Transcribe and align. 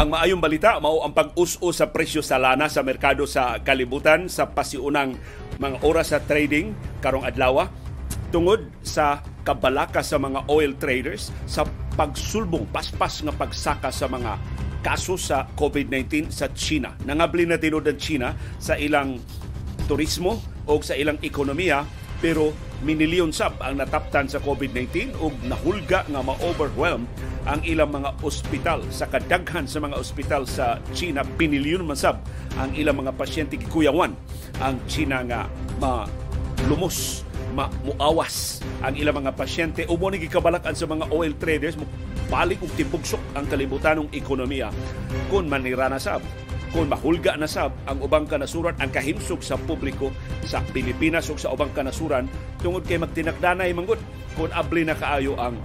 Ang 0.00 0.16
maayong 0.16 0.40
balita 0.40 0.80
mao 0.80 1.04
ang 1.04 1.12
pag-us-us 1.12 1.76
sa 1.76 1.92
presyo 1.92 2.24
sa 2.24 2.40
lana 2.40 2.72
sa 2.72 2.80
merkado 2.80 3.28
sa 3.28 3.60
kalibutan 3.60 4.32
sa 4.32 4.48
pasiunang 4.48 5.12
mga 5.60 5.76
oras 5.84 6.16
sa 6.16 6.24
trading 6.24 6.72
karong 7.04 7.28
adlaw 7.28 7.68
tungod 8.32 8.64
sa 8.80 9.20
kabalaka 9.44 10.00
sa 10.00 10.16
mga 10.16 10.48
oil 10.48 10.72
traders 10.80 11.28
sa 11.44 11.68
pagsulbong 12.00 12.64
paspas 12.72 13.20
nga 13.20 13.36
pagsaka 13.36 13.92
sa 13.92 14.08
mga 14.08 14.40
kaso 14.80 15.20
sa 15.20 15.44
COVID-19 15.52 16.32
sa 16.32 16.48
China. 16.56 16.96
Nangabli 17.04 17.44
na 17.44 17.60
tinod 17.60 17.84
ang 17.84 18.00
China 18.00 18.32
sa 18.56 18.80
ilang 18.80 19.20
turismo 19.84 20.40
o 20.64 20.80
sa 20.80 20.96
ilang 20.96 21.20
ekonomiya 21.20 21.84
pero 22.24 22.56
minilyon 22.80 23.32
sab 23.32 23.56
ang 23.60 23.76
nataptan 23.76 24.24
sa 24.24 24.40
COVID-19 24.40 25.16
ug 25.20 25.32
nahulga 25.44 26.08
nga 26.08 26.20
ma-overwhelm 26.24 27.04
ang 27.44 27.60
ilang 27.64 27.92
mga 27.92 28.16
ospital. 28.24 28.80
Sa 28.88 29.08
kadaghan 29.08 29.68
sa 29.68 29.80
mga 29.80 29.96
ospital 29.96 30.48
sa 30.48 30.80
China 30.96 31.24
pinilyon 31.36 31.84
man 31.84 31.96
sab 31.96 32.20
ang 32.56 32.72
ilang 32.76 33.00
mga 33.00 33.12
pasyente 33.16 33.60
gikuyawan 33.60 34.12
ang 34.60 34.76
China 34.88 35.24
nga 35.24 35.40
malumos 35.80 37.24
muawas 37.84 38.64
ang 38.80 38.94
ilang 38.96 39.20
mga 39.20 39.32
pasyente. 39.36 39.82
O 39.88 39.98
mo 40.00 40.08
gikabalakan 40.08 40.72
sa 40.72 40.86
mga 40.88 41.04
oil 41.12 41.32
traders 41.36 41.76
balik 42.30 42.62
og 42.62 42.70
tibugsok 42.78 43.20
ang 43.34 43.44
kalibutanong 43.50 44.08
ekonomiya. 44.14 44.70
Kung 45.28 45.50
manira 45.50 45.90
na 45.90 45.98
sab 45.98 46.22
kung 46.70 46.86
mahulga 46.86 47.34
na 47.34 47.50
sab 47.50 47.74
ang 47.86 47.98
ubang 47.98 48.30
kanasuran 48.30 48.78
ang 48.78 48.90
kahimsog 48.94 49.42
sa 49.42 49.58
publiko 49.58 50.14
sa 50.46 50.62
Pilipinas 50.70 51.26
ug 51.26 51.38
sa 51.38 51.50
ubang 51.50 51.74
kanasuran 51.74 52.30
tungod 52.62 52.86
kay 52.86 52.98
magtinakdanay 52.98 53.74
manggod 53.74 53.98
kung 54.38 54.50
abli 54.54 54.86
na 54.86 54.94
kaayo 54.94 55.34
ang 55.34 55.58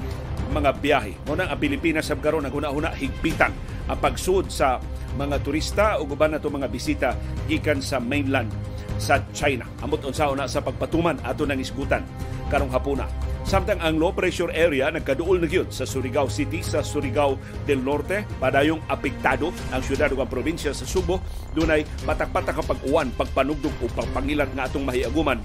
mga 0.49 0.77
biyahe. 0.81 1.13
Mo 1.25 1.37
ang 1.37 1.59
Pilipinas 1.61 2.09
sab 2.09 2.21
karon 2.21 2.45
naghuna-huna 2.45 2.93
higpitan 2.97 3.53
ang 3.85 3.97
pagsud 4.01 4.49
sa 4.49 4.81
mga 5.15 5.41
turista 5.45 5.85
o 6.01 6.09
uban 6.09 6.33
nato 6.33 6.49
mga 6.49 6.69
bisita 6.69 7.09
gikan 7.47 7.79
sa 7.79 8.01
mainland 8.01 8.49
sa 8.97 9.21
China. 9.35 9.67
Amot 9.83 10.03
unsa 10.03 10.29
na 10.33 10.47
sa 10.47 10.63
pagpatuman 10.63 11.19
ato 11.23 11.43
nang 11.43 11.59
isgutan 11.59 12.03
karong 12.49 12.71
hapuna. 12.71 13.07
Samtang 13.45 13.77
ang 13.77 14.01
low 14.01 14.09
pressure 14.09 14.49
area 14.49 14.89
nagkaduol 14.89 15.37
na 15.37 15.45
gyud 15.45 15.69
sa 15.69 15.85
Surigao 15.85 16.25
City 16.25 16.65
sa 16.65 16.81
Surigao 16.81 17.37
del 17.69 17.77
Norte 17.77 18.25
padayong 18.41 18.81
apektado 18.89 19.53
ang 19.69 19.85
syudad 19.85 20.09
ug 20.09 20.25
probinsya 20.25 20.73
sa 20.73 20.81
Subo 20.81 21.21
dunay 21.53 21.85
patak-patak 22.09 22.57
ang 22.57 22.65
pag-uwan, 22.65 23.07
pagpanugdog 23.13 23.75
o 23.81 23.85
pagpangilat 23.93 24.49
nga 24.57 24.65
atong 24.65 24.81
mahiaguman 24.81 25.37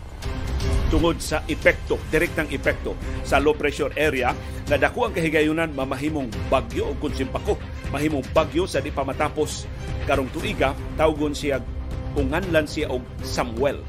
tungod 0.90 1.22
sa 1.22 1.44
epekto, 1.46 2.00
direktang 2.10 2.50
epekto 2.50 2.98
sa 3.22 3.38
low 3.38 3.54
pressure 3.54 3.94
area 3.94 4.34
na 4.66 4.80
dako 4.80 5.06
ang 5.06 5.14
kahigayunan 5.14 5.70
mamahimong 5.70 6.32
bagyo 6.48 6.90
o 6.90 6.98
konsimpako 6.98 7.60
mahimong 7.94 8.24
bagyo 8.32 8.64
sa 8.64 8.82
di 8.82 8.90
pa 8.90 9.06
matapos 9.06 9.68
karong 10.08 10.32
tuiga 10.34 10.74
tawgon 10.98 11.36
siya 11.36 11.62
unganlan 12.18 12.66
siya 12.66 12.90
og 12.90 13.04
Samuel 13.22 13.82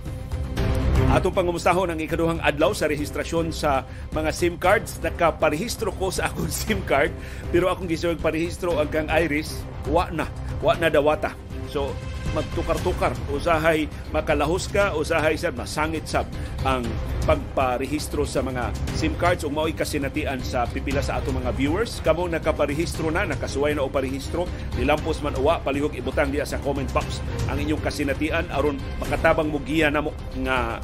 Atong 1.11 1.35
pangumustahon 1.35 1.91
ang 1.91 1.99
ikaduhang 1.99 2.39
adlaw 2.39 2.71
sa 2.71 2.87
rehistrasyon 2.87 3.51
sa 3.51 3.83
mga 4.15 4.31
SIM 4.31 4.55
cards. 4.55 4.95
Nakaparehistro 5.03 5.91
ko 5.99 6.07
sa 6.07 6.31
akong 6.31 6.47
SIM 6.63 6.79
card 6.87 7.11
pero 7.51 7.67
akong 7.67 7.91
gisawag 7.91 8.15
parehistro 8.23 8.79
ang 8.79 8.87
kang 8.87 9.11
Iris, 9.11 9.59
wa 9.91 10.07
na. 10.07 10.31
Wa 10.63 10.79
na 10.79 10.87
dawata. 10.87 11.35
So, 11.67 11.91
magtukar-tukar. 12.31 13.13
Usahay 13.31 13.87
makalahos 14.11 14.67
ka, 14.71 14.95
usahay 14.95 15.35
sab 15.35 15.55
masangit 15.55 16.07
sab 16.07 16.27
ang 16.63 16.85
pagparehistro 17.21 18.25
sa 18.25 18.41
mga 18.41 18.73
SIM 18.97 19.13
cards 19.13 19.45
ug 19.45 19.53
mao'y 19.53 19.77
kasinatian 19.77 20.41
sa 20.41 20.65
pipila 20.65 21.05
sa 21.05 21.21
ato 21.21 21.29
mga 21.29 21.53
viewers. 21.53 22.01
Kamo 22.01 22.25
nakaparehistro 22.25 23.13
na, 23.13 23.29
nakasuway 23.29 23.77
na 23.77 23.85
o 23.85 23.93
parehistro, 23.93 24.49
nilampos 24.75 25.21
man 25.21 25.37
uwa, 25.37 25.61
palihog 25.61 25.93
ibutang 25.93 26.33
diya 26.33 26.49
sa 26.49 26.57
comment 26.59 26.89
box 26.89 27.21
ang 27.45 27.61
inyong 27.61 27.83
kasinatian 27.83 28.49
aron 28.49 28.81
makatabang 28.97 29.53
mo 29.53 29.61
giya 29.61 29.93
na 29.93 30.01
mo 30.01 30.11
nga 30.41 30.81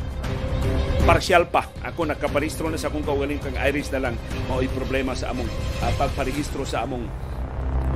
partial 1.08 1.48
pa. 1.48 1.66
Ako 1.88 2.04
nakaparehistro 2.04 2.68
na 2.68 2.78
sa 2.78 2.92
akong 2.92 3.08
kaugaling 3.08 3.40
kang 3.40 3.56
Iris 3.56 3.90
na 3.96 4.04
lang 4.04 4.16
mao'y 4.52 4.68
problema 4.70 5.16
sa 5.16 5.32
among 5.32 5.48
uh, 5.82 5.92
pagparehistro 5.96 6.68
sa 6.68 6.84
among 6.84 7.08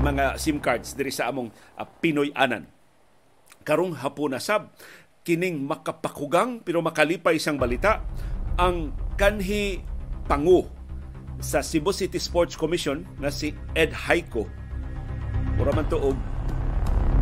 mga 0.02 0.40
SIM 0.40 0.58
cards 0.58 0.98
diri 0.98 1.14
sa 1.14 1.30
among 1.30 1.52
uh, 1.78 1.86
Pinoy 1.86 2.34
anan. 2.34 2.81
Karong 3.62 3.98
hapon 3.98 4.36
na 4.36 4.42
sab 4.42 4.74
kining 5.22 5.62
makapakugang 5.62 6.66
pero 6.66 6.82
makalipay 6.82 7.38
isang 7.38 7.62
balita 7.62 8.02
ang 8.58 8.90
kanhi 9.16 9.82
pangu 10.26 10.66
sa 11.42 11.62
Cebu 11.62 11.94
City 11.94 12.18
Sports 12.18 12.58
Commission 12.58 13.06
na 13.22 13.30
si 13.30 13.54
Ed 13.78 13.94
Haiko. 13.94 14.50
Mura 15.58 15.74
man 15.74 15.86
tuog 15.90 16.18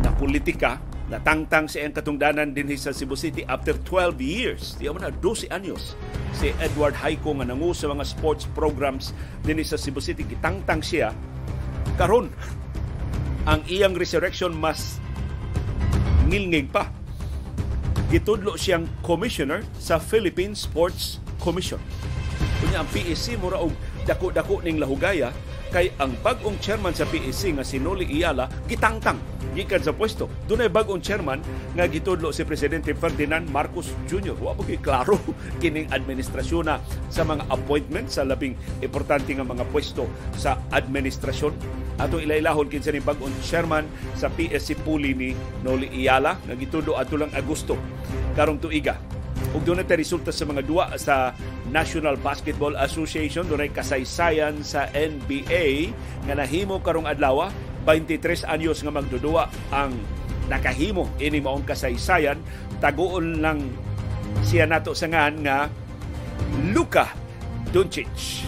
na 0.00 0.10
politika 0.16 0.80
Natangtang 1.10 1.66
sa 1.66 1.82
iyang 1.82 1.90
katungdanan 1.90 2.54
din 2.54 2.70
sa 2.78 2.94
Cebu 2.94 3.18
City 3.18 3.42
after 3.50 3.74
12 3.82 4.14
years. 4.22 4.78
Di 4.78 4.86
man 4.86 5.02
na 5.02 5.10
12 5.10 5.50
anyos. 5.50 5.98
Si 6.30 6.54
Edward 6.62 6.94
Haiko 6.94 7.34
nga 7.34 7.50
nangu 7.50 7.74
sa 7.74 7.90
mga 7.90 8.06
sports 8.06 8.46
programs 8.54 9.10
din 9.42 9.58
sa 9.66 9.74
Cebu 9.74 9.98
City. 9.98 10.22
Kitangtang 10.22 10.78
siya. 10.78 11.10
Karon, 11.98 12.30
ang 13.42 13.66
iyang 13.66 13.98
resurrection 13.98 14.54
mas 14.54 15.02
ngilngig 16.30 16.70
pa. 16.70 16.86
Gitudlo 18.06 18.54
siyang 18.54 18.86
commissioner 19.02 19.66
sa 19.82 19.98
Philippine 19.98 20.54
Sports 20.54 21.18
Commission. 21.42 21.82
Kunya 22.62 22.86
ang 22.86 22.88
PSC 22.94 23.34
mura 23.34 23.58
og 23.58 23.74
dako-dako 24.06 24.62
ning 24.62 24.78
lahugaya 24.78 25.34
kay 25.70 25.94
ang 26.02 26.14
bagong 26.22 26.58
chairman 26.58 26.94
sa 26.94 27.06
PSC 27.06 27.54
nga 27.54 27.66
si 27.66 27.78
Noli 27.78 28.06
Iyala 28.10 28.50
gitangtang 28.66 29.18
gikan 29.54 29.82
sa 29.82 29.90
pwesto. 29.90 30.30
Dunay 30.46 30.70
bagong 30.70 31.02
chairman 31.02 31.42
nga 31.74 31.86
gitudlo 31.90 32.30
si 32.30 32.46
presidente 32.46 32.94
Ferdinand 32.94 33.46
Marcos 33.50 33.90
Jr. 34.06 34.38
Wa 34.38 34.54
pa 34.54 34.66
klaro 34.78 35.18
kining 35.62 35.90
administrasyon 35.90 36.66
na 36.66 36.78
sa 37.10 37.26
mga 37.26 37.46
appointment 37.50 38.06
sa 38.10 38.22
labing 38.22 38.54
importante 38.82 39.34
nga 39.34 39.46
mga 39.46 39.66
pwesto 39.70 40.06
sa 40.38 40.58
administrasyon. 40.70 41.54
Ato 42.00 42.16
ilailahon 42.16 42.72
kinsa 42.72 42.96
ni 42.96 43.04
bagong 43.04 43.32
chairman 43.44 43.84
sa 44.16 44.32
PSC 44.32 44.80
Puli 44.80 45.12
ni 45.12 45.36
Noli 45.60 45.92
Iyala 45.92 46.40
nga 46.40 46.54
gitudlo 46.56 46.96
ato 46.96 47.20
lang 47.20 47.28
Agosto 47.36 47.76
karong 48.32 48.56
tuiga. 48.56 48.96
Ug 49.52 49.60
doon 49.66 49.82
na 49.82 49.84
resulta 49.84 50.32
sa 50.32 50.48
mga 50.48 50.62
duwa 50.64 50.94
sa 50.96 51.36
National 51.68 52.16
Basketball 52.16 52.78
Association 52.80 53.44
dunay 53.44 53.68
kasaysayan 53.68 54.64
sa 54.64 54.88
NBA 54.94 55.92
nga 56.24 56.34
nahimo 56.38 56.80
karong 56.80 57.04
adlaw 57.04 57.52
23 57.84 58.48
anyos 58.48 58.80
nga 58.80 58.92
magdudua 58.92 59.48
ang 59.74 59.92
nakahimo. 60.48 61.08
Ini 61.20 61.38
maong 61.40 61.64
kasaysayan. 61.68 62.40
Taguon 62.80 63.44
lang 63.44 63.60
siya 64.46 64.64
nato 64.64 64.96
sa 64.96 65.10
ngan 65.10 65.34
nga 65.44 65.68
Luka 66.70 67.12
Doncic 67.70 68.46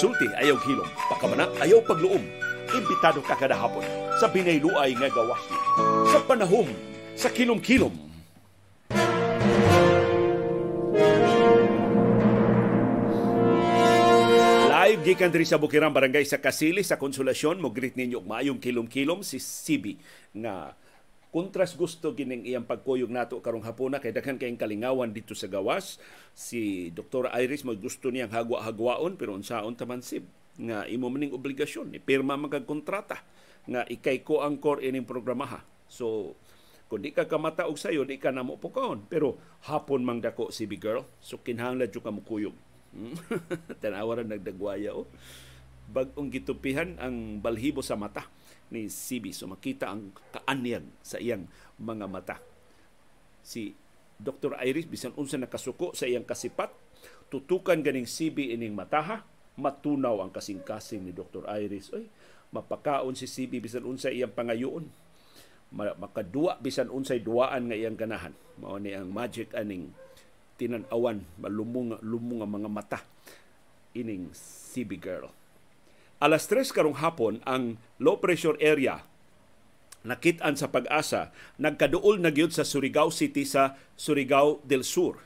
Sulti 0.00 0.32
ayaw 0.32 0.56
hilom, 0.64 0.88
pakamana 1.12 1.44
ayaw 1.60 1.84
pagluom. 1.84 2.24
Imbitado 2.72 3.20
ka 3.20 3.36
kada 3.36 3.52
hapon 3.52 3.84
sa 4.16 4.32
binayluay 4.32 4.96
nga 4.96 5.12
gawas. 5.12 5.44
Sa 6.08 6.24
panahom 6.24 6.64
sa 7.12 7.28
kilom-kilom. 7.28 7.92
Live 14.72 15.04
gikan 15.04 15.28
diri 15.28 15.44
sa 15.44 15.60
Bukirang 15.60 15.92
Barangay 15.92 16.24
sa 16.24 16.40
Kasili 16.40 16.80
sa 16.80 16.96
Konsolasyon 16.96 17.60
mo 17.60 17.68
greet 17.68 17.92
ninyo 18.00 18.24
maayong 18.24 18.56
kilom-kilom 18.56 19.20
si 19.20 19.36
Sibi 19.36 20.00
nga 20.32 20.72
kontras 21.30 21.78
gusto 21.78 22.12
gining 22.12 22.42
iyang 22.42 22.66
pagkuyog 22.66 23.10
nato 23.10 23.38
karong 23.38 23.62
hapuna 23.62 24.02
kay 24.02 24.10
daghan 24.10 24.36
kayong 24.36 24.58
kalingawan 24.58 25.14
dito 25.14 25.34
sa 25.34 25.46
gawas 25.46 26.02
si 26.34 26.90
Dr. 26.90 27.30
Iris 27.30 27.62
mo 27.62 27.74
gusto 27.78 28.10
niyang 28.10 28.34
hagwa-hagwaon 28.34 29.14
pero 29.14 29.34
unsaon 29.38 29.78
taman 29.78 30.02
sib 30.02 30.26
nga 30.58 30.84
imo 30.90 31.06
maning 31.08 31.32
obligasyon 31.32 31.94
ipirma 31.96 32.34
magag 32.34 32.66
kontrata 32.66 33.22
nga 33.64 33.86
ikay 33.86 34.26
ko 34.26 34.42
ang 34.42 34.58
core 34.58 34.82
ining 34.84 35.06
programaha 35.06 35.62
so 35.86 36.34
kung 36.90 37.06
di 37.06 37.14
ka 37.14 37.30
kamata 37.30 37.70
og 37.70 37.78
sayo 37.78 38.02
di 38.02 38.18
ka 38.18 38.34
namo 38.34 38.58
pukon 38.58 39.06
pero 39.06 39.38
hapon 39.70 40.02
mang 40.02 40.18
dako 40.18 40.50
si 40.50 40.66
big 40.66 40.82
girl 40.82 41.06
so 41.22 41.38
kinahanglan 41.38 41.86
jud 41.86 42.02
ka 42.02 42.10
mo 42.10 42.26
kuyog 42.26 42.56
Tanawa 43.82 44.20
ra 44.20 44.24
nagdagwaya. 44.26 44.94
Oh. 44.94 45.06
Bagong 45.90 46.30
gitupihan 46.30 46.94
ang 47.02 47.42
balhibo 47.42 47.82
sa 47.82 47.98
mata 47.98 48.26
ni 48.70 48.86
CB. 48.86 49.34
So 49.34 49.50
makita 49.50 49.90
ang 49.90 50.14
kaanyag 50.34 50.86
sa 51.02 51.18
iyang 51.18 51.46
mga 51.78 52.06
mata. 52.06 52.36
Si 53.42 53.74
Dr. 54.20 54.56
Iris 54.62 54.86
bisan 54.86 55.16
unsa 55.16 55.36
nakasuko 55.36 55.92
sa 55.92 56.06
iyang 56.06 56.24
kasipat, 56.26 56.70
tutukan 57.28 57.78
ganing 57.82 58.06
CB 58.06 58.54
ining 58.54 58.74
mataha, 58.74 59.26
matunaw 59.58 60.22
ang 60.22 60.30
kasing-kasing 60.30 61.04
ni 61.04 61.12
Dr. 61.12 61.44
Iris. 61.50 61.90
Oy, 61.92 62.06
mapakaon 62.54 63.16
si 63.18 63.26
CB 63.26 63.62
bisan 63.62 63.86
unsa 63.86 64.12
iyang 64.12 64.32
pangayoon. 64.32 64.86
Makadua 65.70 66.58
bisan 66.58 66.90
unsay 66.90 67.22
duaan 67.22 67.70
nga 67.70 67.78
iyang 67.78 67.94
ganahan. 67.94 68.34
Mao 68.58 68.74
ni 68.82 68.90
ang 68.90 69.06
magic 69.06 69.54
aning 69.54 69.94
tinan-awan 70.58 71.24
malumong 71.40 71.96
lumong 72.04 72.44
ang 72.44 72.52
mga 72.52 72.68
mata 72.68 73.00
ining 73.96 74.28
CB 74.34 75.00
girl 75.00 75.39
Alas 76.20 76.44
3 76.52 76.68
karong 76.76 77.00
hapon 77.00 77.40
ang 77.48 77.80
low 77.96 78.20
pressure 78.20 78.60
area 78.60 79.08
nakit-an 80.04 80.52
sa 80.52 80.68
pag-asa 80.68 81.32
nagkaduol 81.56 82.20
na 82.20 82.28
gyud 82.28 82.52
sa 82.52 82.64
Surigao 82.64 83.08
City 83.08 83.44
sa 83.44 83.76
Surigao 83.96 84.60
del 84.64 84.84
Sur. 84.84 85.20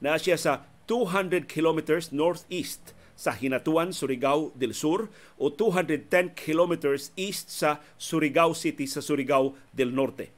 Na 0.00 0.16
siya 0.16 0.40
sa 0.40 0.64
200 0.88 1.44
kilometers 1.44 2.16
northeast 2.16 2.96
sa 3.12 3.36
Hinatuan, 3.36 3.92
Surigao 3.92 4.56
del 4.56 4.72
Sur 4.72 5.12
o 5.36 5.52
210 5.52 6.32
kilometers 6.32 7.12
east 7.16 7.52
sa 7.52 7.84
Surigao 8.00 8.56
City 8.56 8.88
sa 8.88 9.04
Surigao 9.04 9.52
del 9.68 9.92
Norte. 9.92 10.32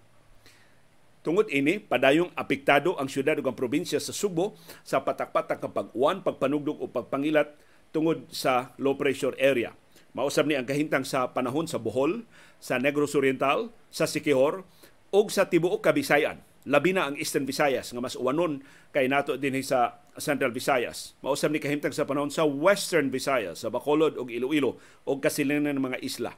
Tungod 1.22 1.48
ini, 1.54 1.78
padayong 1.78 2.34
apektado 2.34 2.98
ang 2.98 3.06
syudad 3.06 3.38
ug 3.38 3.46
ang 3.46 3.56
probinsya 3.56 4.02
sa 4.02 4.10
Subo 4.10 4.58
sa 4.82 5.06
patak-patak 5.06 5.62
kapag-uwan, 5.62 6.20
pagpanugdog 6.20 6.82
o 6.82 6.90
pagpangilat 6.90 7.54
tungod 7.94 8.26
sa 8.28 8.76
low 8.76 8.98
pressure 8.98 9.38
area. 9.38 9.72
Mausab 10.14 10.46
ni 10.46 10.54
ang 10.54 10.62
kahintang 10.62 11.02
sa 11.02 11.34
panahon 11.34 11.66
sa 11.66 11.82
Bohol, 11.82 12.22
sa 12.62 12.78
Negros 12.78 13.18
Oriental, 13.18 13.74
sa 13.90 14.06
Siquijor, 14.06 14.62
o 15.10 15.18
sa 15.26 15.50
tibuok 15.50 15.82
Kabisayan. 15.82 16.38
Labi 16.64 16.94
na 16.94 17.10
ang 17.10 17.18
Eastern 17.18 17.44
Visayas 17.44 17.92
nga 17.92 18.00
mas 18.00 18.16
uwanon 18.16 18.64
kay 18.94 19.04
nato 19.10 19.36
din 19.36 19.58
sa 19.60 20.00
Central 20.16 20.54
Visayas. 20.54 21.18
Mausab 21.20 21.52
ni 21.52 21.60
kahintang 21.60 21.92
sa 21.92 22.06
panahon 22.06 22.30
sa 22.30 22.46
Western 22.46 23.10
Visayas, 23.10 23.60
sa 23.60 23.68
Bacolod 23.68 24.16
ug 24.16 24.30
Iloilo 24.30 24.80
ug 25.04 25.18
kasilingan 25.18 25.76
ng 25.76 25.82
mga 25.82 25.98
isla. 26.00 26.32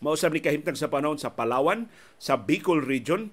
Mausab 0.00 0.32
ni 0.32 0.40
kahintang 0.40 0.74
sa 0.74 0.88
panahon 0.88 1.20
sa 1.20 1.36
Palawan, 1.36 1.92
sa 2.16 2.40
Bicol 2.40 2.82
Region, 2.82 3.30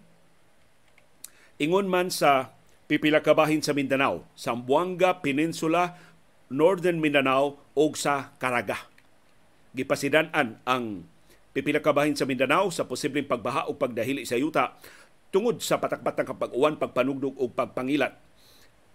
ingon 1.58 1.88
man 1.88 2.12
sa 2.12 2.54
pipila 2.92 3.24
kabahin 3.24 3.64
sa 3.64 3.72
Mindanao, 3.72 4.28
Sambuanga 4.36 5.24
Peninsula, 5.24 5.96
Northern 6.52 7.00
Mindanao 7.00 7.56
ug 7.74 7.96
sa 7.96 8.36
Caraga 8.38 8.97
gipasidan-an 9.78 10.58
ang 10.66 11.06
pipila 11.54 11.82
ka 11.82 11.94
bahin 11.94 12.18
sa 12.18 12.26
Mindanao 12.26 12.74
sa 12.74 12.90
posibleng 12.90 13.30
pagbaha 13.30 13.70
o 13.70 13.78
pagdahili 13.78 14.26
sa 14.26 14.38
yuta 14.38 14.74
tungod 15.30 15.62
sa 15.62 15.78
patak-patang 15.78 16.26
kapag-uwan, 16.26 16.82
pagpanugdog 16.82 17.38
o 17.38 17.46
pagpangilat. 17.54 18.18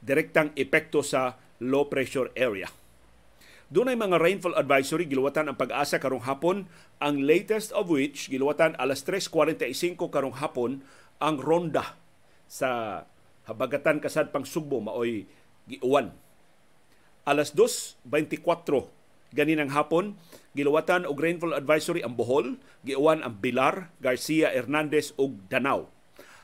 Direktang 0.02 0.50
epekto 0.58 1.06
sa 1.06 1.38
low 1.62 1.86
pressure 1.86 2.34
area. 2.34 2.66
Doon 3.72 3.94
ay 3.94 3.96
mga 3.96 4.20
rainfall 4.20 4.58
advisory 4.58 5.08
giluwatan 5.08 5.48
ang 5.48 5.56
pag-asa 5.56 5.96
karong 5.96 6.28
hapon, 6.28 6.68
ang 7.00 7.24
latest 7.24 7.72
of 7.72 7.88
which 7.88 8.28
giluwatan 8.28 8.76
alas 8.76 9.00
3.45 9.06 9.96
karong 9.96 10.36
hapon 10.36 10.84
ang 11.22 11.40
ronda 11.40 11.96
sa 12.50 13.02
habagatan 13.48 14.02
kasad 14.02 14.28
pang 14.28 14.44
Sugbo 14.44 14.82
maoy 14.82 15.24
giuwan. 15.64 16.12
Alas 17.24 17.54
2.24 17.54 18.44
ganinang 19.32 19.72
hapon 19.72 20.20
giluwatan 20.52 21.08
og 21.08 21.20
rainfall 21.20 21.56
advisory 21.56 22.04
ang 22.04 22.16
Bohol, 22.16 22.60
giuwan 22.84 23.24
ang 23.24 23.40
Bilar, 23.40 23.92
Garcia, 24.04 24.52
Hernandez 24.52 25.16
ug 25.16 25.40
Danau. 25.48 25.88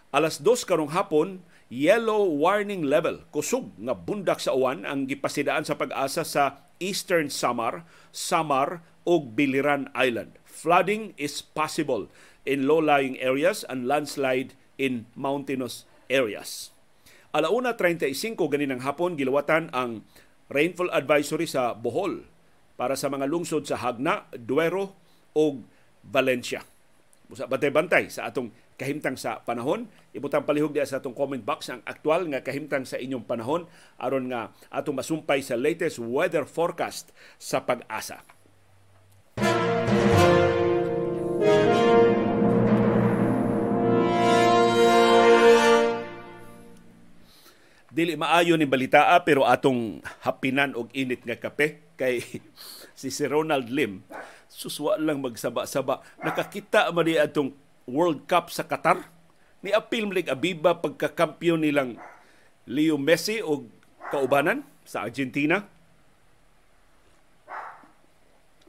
Alas 0.08 0.40
2 0.40 0.64
karong 0.64 0.96
hapon, 0.96 1.44
yellow 1.68 2.24
warning 2.24 2.88
level 2.88 3.28
kusog 3.28 3.76
nga 3.76 3.92
bundak 3.92 4.40
sa 4.40 4.56
uwan 4.56 4.88
ang 4.88 5.04
gipasidaan 5.04 5.68
sa 5.68 5.76
pag-asa 5.76 6.24
sa 6.24 6.64
Eastern 6.80 7.28
Samar, 7.28 7.84
Samar 8.08 8.80
ug 9.04 9.36
Biliran 9.36 9.92
Island. 9.92 10.40
Flooding 10.48 11.12
is 11.20 11.44
possible 11.44 12.08
in 12.48 12.64
low-lying 12.64 13.20
areas 13.20 13.68
and 13.68 13.84
landslide 13.84 14.56
in 14.80 15.04
mountainous 15.12 15.84
areas. 16.08 16.72
Alauna 17.36 17.76
35 17.76 18.40
ganinang 18.48 18.80
hapon 18.80 19.20
giluwatan 19.20 19.68
ang 19.76 20.08
rainfall 20.48 20.88
advisory 20.96 21.44
sa 21.44 21.76
Bohol, 21.76 22.24
para 22.78 22.94
sa 22.94 23.10
mga 23.10 23.26
lungsod 23.26 23.66
sa 23.66 23.82
Hagna, 23.82 24.30
Duero 24.30 24.94
o 25.34 25.58
Valencia. 26.06 26.62
Musa 27.26 27.50
bantay-bantay 27.50 28.08
sa 28.08 28.30
atong 28.30 28.54
kahimtang 28.78 29.18
sa 29.18 29.42
panahon. 29.42 29.90
Ibutang 30.14 30.46
palihog 30.46 30.72
diya 30.72 30.86
sa 30.86 31.02
atong 31.02 31.12
comment 31.12 31.42
box 31.42 31.68
ang 31.68 31.82
aktual 31.84 32.30
nga 32.30 32.40
kahimtang 32.40 32.86
sa 32.86 32.96
inyong 32.96 33.26
panahon 33.26 33.66
aron 33.98 34.30
nga 34.30 34.54
atong 34.70 34.96
masumpay 34.96 35.42
sa 35.42 35.58
latest 35.58 35.98
weather 35.98 36.46
forecast 36.46 37.10
sa 37.36 37.66
pag-asa. 37.66 38.22
Dili 47.98 48.14
maayo 48.14 48.54
ni 48.54 48.62
balitaa 48.62 49.18
pero 49.26 49.42
atong 49.42 49.98
hapinan 50.22 50.70
og 50.78 50.86
init 50.94 51.26
nga 51.26 51.34
kape 51.34 51.82
kay 51.98 52.22
si 52.94 53.10
si 53.10 53.26
Ronald 53.26 53.66
Lim 53.66 54.06
suswa 54.46 54.94
lang 54.96 55.18
magsaba-saba. 55.18 56.06
Nakakita 56.22 56.94
man 56.94 57.10
ni 57.10 57.18
atong 57.18 57.58
World 57.90 58.22
Cup 58.30 58.54
sa 58.54 58.62
Qatar. 58.62 59.02
Ni 59.66 59.74
apil 59.74 60.06
mo 60.06 60.14
abiba 60.14 60.78
pagkakampiyon 60.78 61.66
nilang 61.66 61.98
Leo 62.70 62.94
Messi 62.94 63.42
og 63.42 63.66
kaubanan 64.14 64.62
sa 64.86 65.02
Argentina. 65.02 65.66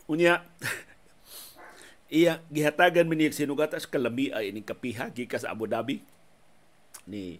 Unya 0.09 0.41
iya 2.09 2.41
gihatagan 2.49 3.05
man 3.05 3.21
niya 3.21 3.37
sinugatas 3.37 3.85
kalami 3.85 4.33
ay 4.33 4.49
ining 4.49 4.65
kapiha 4.65 5.13
gikas 5.13 5.45
Abu 5.45 5.69
Dhabi 5.69 6.01
ni 7.05 7.37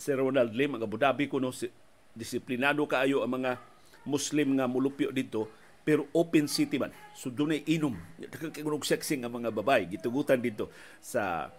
si 0.00 0.10
Ronald 0.16 0.56
Lim 0.56 0.80
ang 0.80 0.82
Abu 0.88 0.96
Dhabi 0.96 1.28
kuno 1.28 1.52
si, 1.52 1.68
disiplinado 2.16 2.88
kaayo 2.88 3.20
ang 3.20 3.36
mga 3.36 3.60
Muslim 4.08 4.56
nga 4.56 4.64
mulupyo 4.64 5.12
dito 5.12 5.52
pero 5.84 6.08
open 6.16 6.48
city 6.48 6.80
man. 6.80 6.92
So 7.16 7.28
doon 7.28 7.56
ay 7.56 7.62
inom. 7.76 7.96
Kagkunog 8.20 8.84
sexy 8.84 9.16
nga 9.20 9.32
mga 9.32 9.52
babay. 9.52 9.88
Gitugutan 9.88 10.40
dito 10.40 10.68
sa 11.00 11.52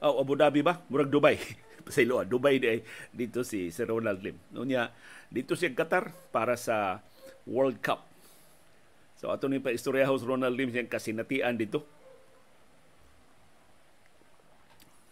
oh, 0.00 0.20
Abu 0.20 0.36
Dhabi 0.36 0.60
ba? 0.64 0.80
Murag 0.88 1.12
Dubai. 1.12 1.40
sa 1.92 2.00
ilo, 2.00 2.24
Dubai 2.24 2.56
di, 2.56 2.80
dito 3.12 3.44
si, 3.44 3.68
si 3.68 3.80
Ronald 3.84 4.20
Lim. 4.24 4.36
No 4.52 4.64
niya, 4.64 4.92
dito 5.28 5.52
si 5.56 5.68
Qatar 5.72 6.12
para 6.32 6.56
sa 6.56 7.04
World 7.44 7.80
Cup. 7.84 8.04
So 9.20 9.28
ato 9.32 9.48
ni 9.48 9.60
pa 9.60 9.72
istorya 9.72 10.08
house 10.08 10.24
Ronald 10.24 10.56
Lim 10.56 10.72
siyang 10.72 10.88
kasinatian 10.88 11.60
dito. 11.60 11.84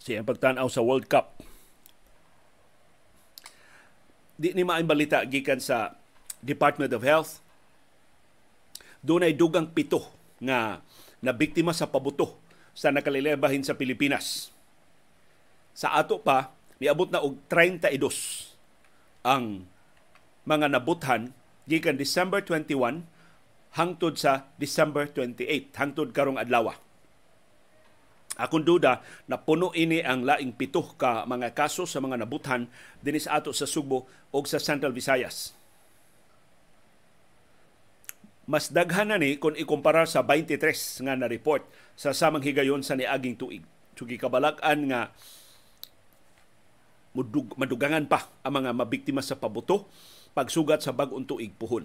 Siya 0.02 0.24
pagtanaw 0.24 0.66
sa 0.66 0.82
World 0.82 1.06
Cup 1.06 1.51
di 4.42 4.50
ni 4.58 4.66
maayong 4.66 4.90
balita 4.90 5.22
gikan 5.22 5.62
sa 5.62 5.94
Department 6.42 6.90
of 6.90 7.06
Health. 7.06 7.38
Doon 8.98 9.30
ay 9.30 9.38
dugang 9.38 9.70
pito 9.70 10.02
nga 10.42 10.82
na 11.22 11.30
biktima 11.30 11.70
sa 11.70 11.86
pabuto 11.86 12.42
sa 12.74 12.90
nakalilebahin 12.90 13.62
sa 13.62 13.78
Pilipinas. 13.78 14.50
Sa 15.78 15.94
ato 15.94 16.18
pa, 16.18 16.50
niabot 16.82 17.06
na 17.14 17.22
og 17.22 17.38
32 17.46 17.94
ang 19.22 19.70
mga 20.42 20.74
nabuthan 20.74 21.30
gikan 21.70 21.94
December 21.94 22.42
21 22.42 23.06
hangtod 23.78 24.18
sa 24.18 24.50
December 24.58 25.06
28 25.06 25.70
hangtod 25.78 26.10
karong 26.10 26.42
adlaw. 26.42 26.74
Akong 28.40 28.64
duda 28.64 29.04
na 29.28 29.36
puno 29.36 29.76
ini 29.76 30.00
ang 30.00 30.24
laing 30.24 30.56
pito 30.56 30.80
ka 30.96 31.28
mga 31.28 31.52
kaso 31.52 31.84
sa 31.84 32.00
mga 32.00 32.24
nabuthan 32.24 32.64
dinis 33.04 33.28
ato 33.28 33.52
sa 33.52 33.68
Subo 33.68 34.08
o 34.32 34.38
sa 34.48 34.56
Central 34.56 34.96
Visayas. 34.96 35.52
Mas 38.48 38.72
daghan 38.72 39.12
na 39.12 39.20
ni 39.20 39.36
kung 39.36 39.54
ikumpara 39.54 40.08
sa 40.08 40.24
23 40.24 41.04
nga 41.04 41.14
na 41.14 41.28
report 41.28 41.62
sa 41.94 42.16
samang 42.16 42.42
higayon 42.42 42.80
sa 42.80 42.96
niaging 42.96 43.36
tuig. 43.36 43.62
So 43.94 44.08
gikabalak-an 44.08 44.80
nga 44.88 45.00
mudug, 47.12 47.52
madugangan 47.60 48.08
pa 48.08 48.32
ang 48.40 48.64
mga 48.64 48.72
mabiktima 48.72 49.20
sa 49.20 49.36
pabuto 49.36 49.84
pagsugat 50.32 50.80
sa 50.80 50.96
bag-ong 50.96 51.28
tuig 51.28 51.52
puhon. 51.52 51.84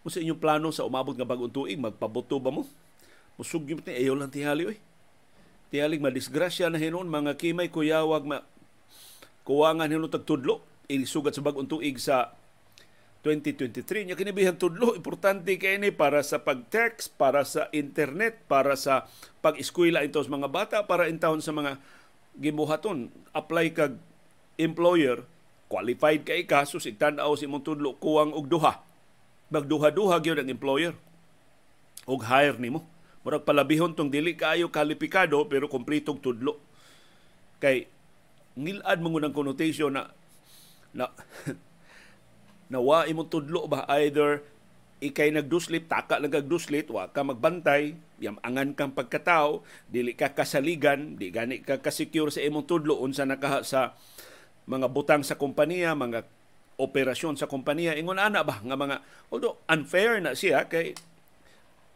Kung 0.00 0.12
sa 0.12 0.24
inyong 0.24 0.40
plano 0.40 0.68
sa 0.72 0.88
umabot 0.88 1.12
nga 1.12 1.28
bag-ong 1.28 1.52
tuig, 1.52 1.76
magpabuto 1.76 2.40
ba 2.40 2.48
mo? 2.48 2.64
Musug 3.38 3.70
yung 3.70 3.78
ayaw 3.86 4.18
lang 4.18 4.34
tingali 4.34 4.66
oy. 4.66 4.78
Tiyalig 5.70 6.02
madisgrasya 6.02 6.74
na 6.74 6.82
hinon 6.82 7.06
mga 7.06 7.38
kimay 7.38 7.70
kuyawag 7.70 8.26
ma 8.26 8.42
kuwangan 9.46 9.86
hinon 9.86 10.10
tagtudlo 10.10 10.58
ilisugat 10.90 11.38
sa 11.38 11.46
bagong 11.46 11.70
tuig 11.70 12.02
sa 12.02 12.34
2023 13.22 14.10
nya 14.10 14.18
kinibihan 14.18 14.58
tudlo 14.58 14.94
importante 14.98 15.54
kay 15.54 15.78
ni 15.78 15.90
para 15.94 16.22
sa 16.22 16.42
pag-text, 16.42 17.14
para 17.14 17.42
sa 17.46 17.66
internet, 17.74 18.42
para 18.50 18.74
sa 18.74 19.06
pag-eskwela 19.42 20.06
ito 20.06 20.22
sa 20.22 20.30
mga 20.30 20.48
bata, 20.48 20.76
para 20.86 21.10
intawon 21.10 21.42
sa 21.42 21.54
mga 21.54 21.82
gibuhaton. 22.38 23.10
Apply 23.34 23.74
kag 23.74 23.94
employer, 24.56 25.26
qualified 25.66 26.26
kay 26.26 26.46
ka, 26.46 26.62
sus 26.66 26.86
igtanaw 26.86 27.34
si 27.34 27.46
mong 27.50 27.66
tudlo 27.66 27.98
kuwang 27.98 28.34
og 28.34 28.46
duha. 28.50 28.82
Magduha-duha 29.50 30.22
gyud 30.22 30.38
ang 30.38 30.50
employer. 30.50 30.94
Og 32.08 32.24
hire 32.24 32.56
nimo 32.56 32.86
Murag 33.26 33.44
palabihon 33.44 33.94
tong 33.98 34.12
dili 34.12 34.38
kaayo 34.38 34.70
kalipikado 34.70 35.44
pero 35.50 35.66
kumpletong 35.66 36.22
tudlo. 36.22 36.58
Kay 37.58 37.90
ngilad 38.58 38.98
mo 39.02 39.18
ng 39.18 39.34
connotation 39.34 39.94
na 39.94 40.10
na 40.94 41.10
nawa 42.72 43.06
imong 43.08 43.30
tudlo 43.30 43.66
ba 43.66 43.86
either 43.98 44.42
ikay 44.98 45.30
nagduslit, 45.30 45.86
taka 45.86 46.18
lang 46.18 46.34
kagduslit, 46.34 46.90
wa 46.90 47.06
ka 47.10 47.22
magbantay, 47.22 47.94
yamangan 48.18 48.74
kang 48.74 48.90
pagkatao, 48.94 49.62
dili 49.86 50.14
ka 50.18 50.34
kasaligan, 50.34 51.14
di 51.14 51.30
gani 51.30 51.62
ka 51.62 51.78
kasecure 51.78 52.34
sa 52.34 52.42
imong 52.42 52.66
tudlo 52.66 52.98
unsa 52.98 53.22
naka 53.22 53.62
sa 53.62 53.94
mga 54.66 54.90
butang 54.90 55.22
sa 55.22 55.38
kompanya, 55.38 55.94
mga 55.94 56.26
operasyon 56.78 57.38
sa 57.38 57.50
kompanya. 57.50 57.94
Ingon 57.94 58.18
ana 58.18 58.42
ba 58.42 58.58
nga 58.58 58.76
mga 58.78 58.96
although 59.30 59.58
unfair 59.70 60.18
na 60.18 60.34
siya 60.34 60.66
kay 60.66 60.98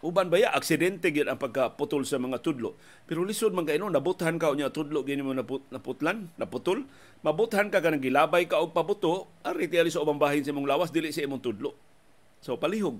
uban 0.02 0.28
ba 0.28 0.37
ya 0.37 0.50
aksidente 0.50 1.14
gyud 1.14 1.30
ang 1.30 1.38
pagkaputol 1.38 2.02
sa 2.02 2.18
mga 2.18 2.42
tudlo. 2.42 2.75
Pero 3.06 3.23
lisod 3.23 3.54
man 3.54 3.64
kaino 3.64 3.87
nabuthan 3.87 4.37
ka 4.37 4.50
unya 4.50 4.75
tudlo 4.75 5.06
gini 5.06 5.23
mo 5.23 5.30
naput, 5.30 5.62
naputlan, 5.71 6.28
naputol. 6.37 6.85
Mabuthan 7.23 7.71
ka 7.71 7.78
kanang 7.78 8.02
gilabay 8.02 8.50
ka 8.50 8.59
og 8.59 8.75
pabuto, 8.75 9.30
ari 9.47 9.71
ti 9.71 9.78
sa 9.94 10.02
ubang 10.02 10.18
bahin 10.18 10.42
sa 10.42 10.50
imong 10.50 10.66
lawas 10.66 10.90
dili 10.90 11.14
sa 11.14 11.23
imong 11.23 11.38
tudlo. 11.38 11.78
So 12.42 12.59
palihog. 12.59 12.99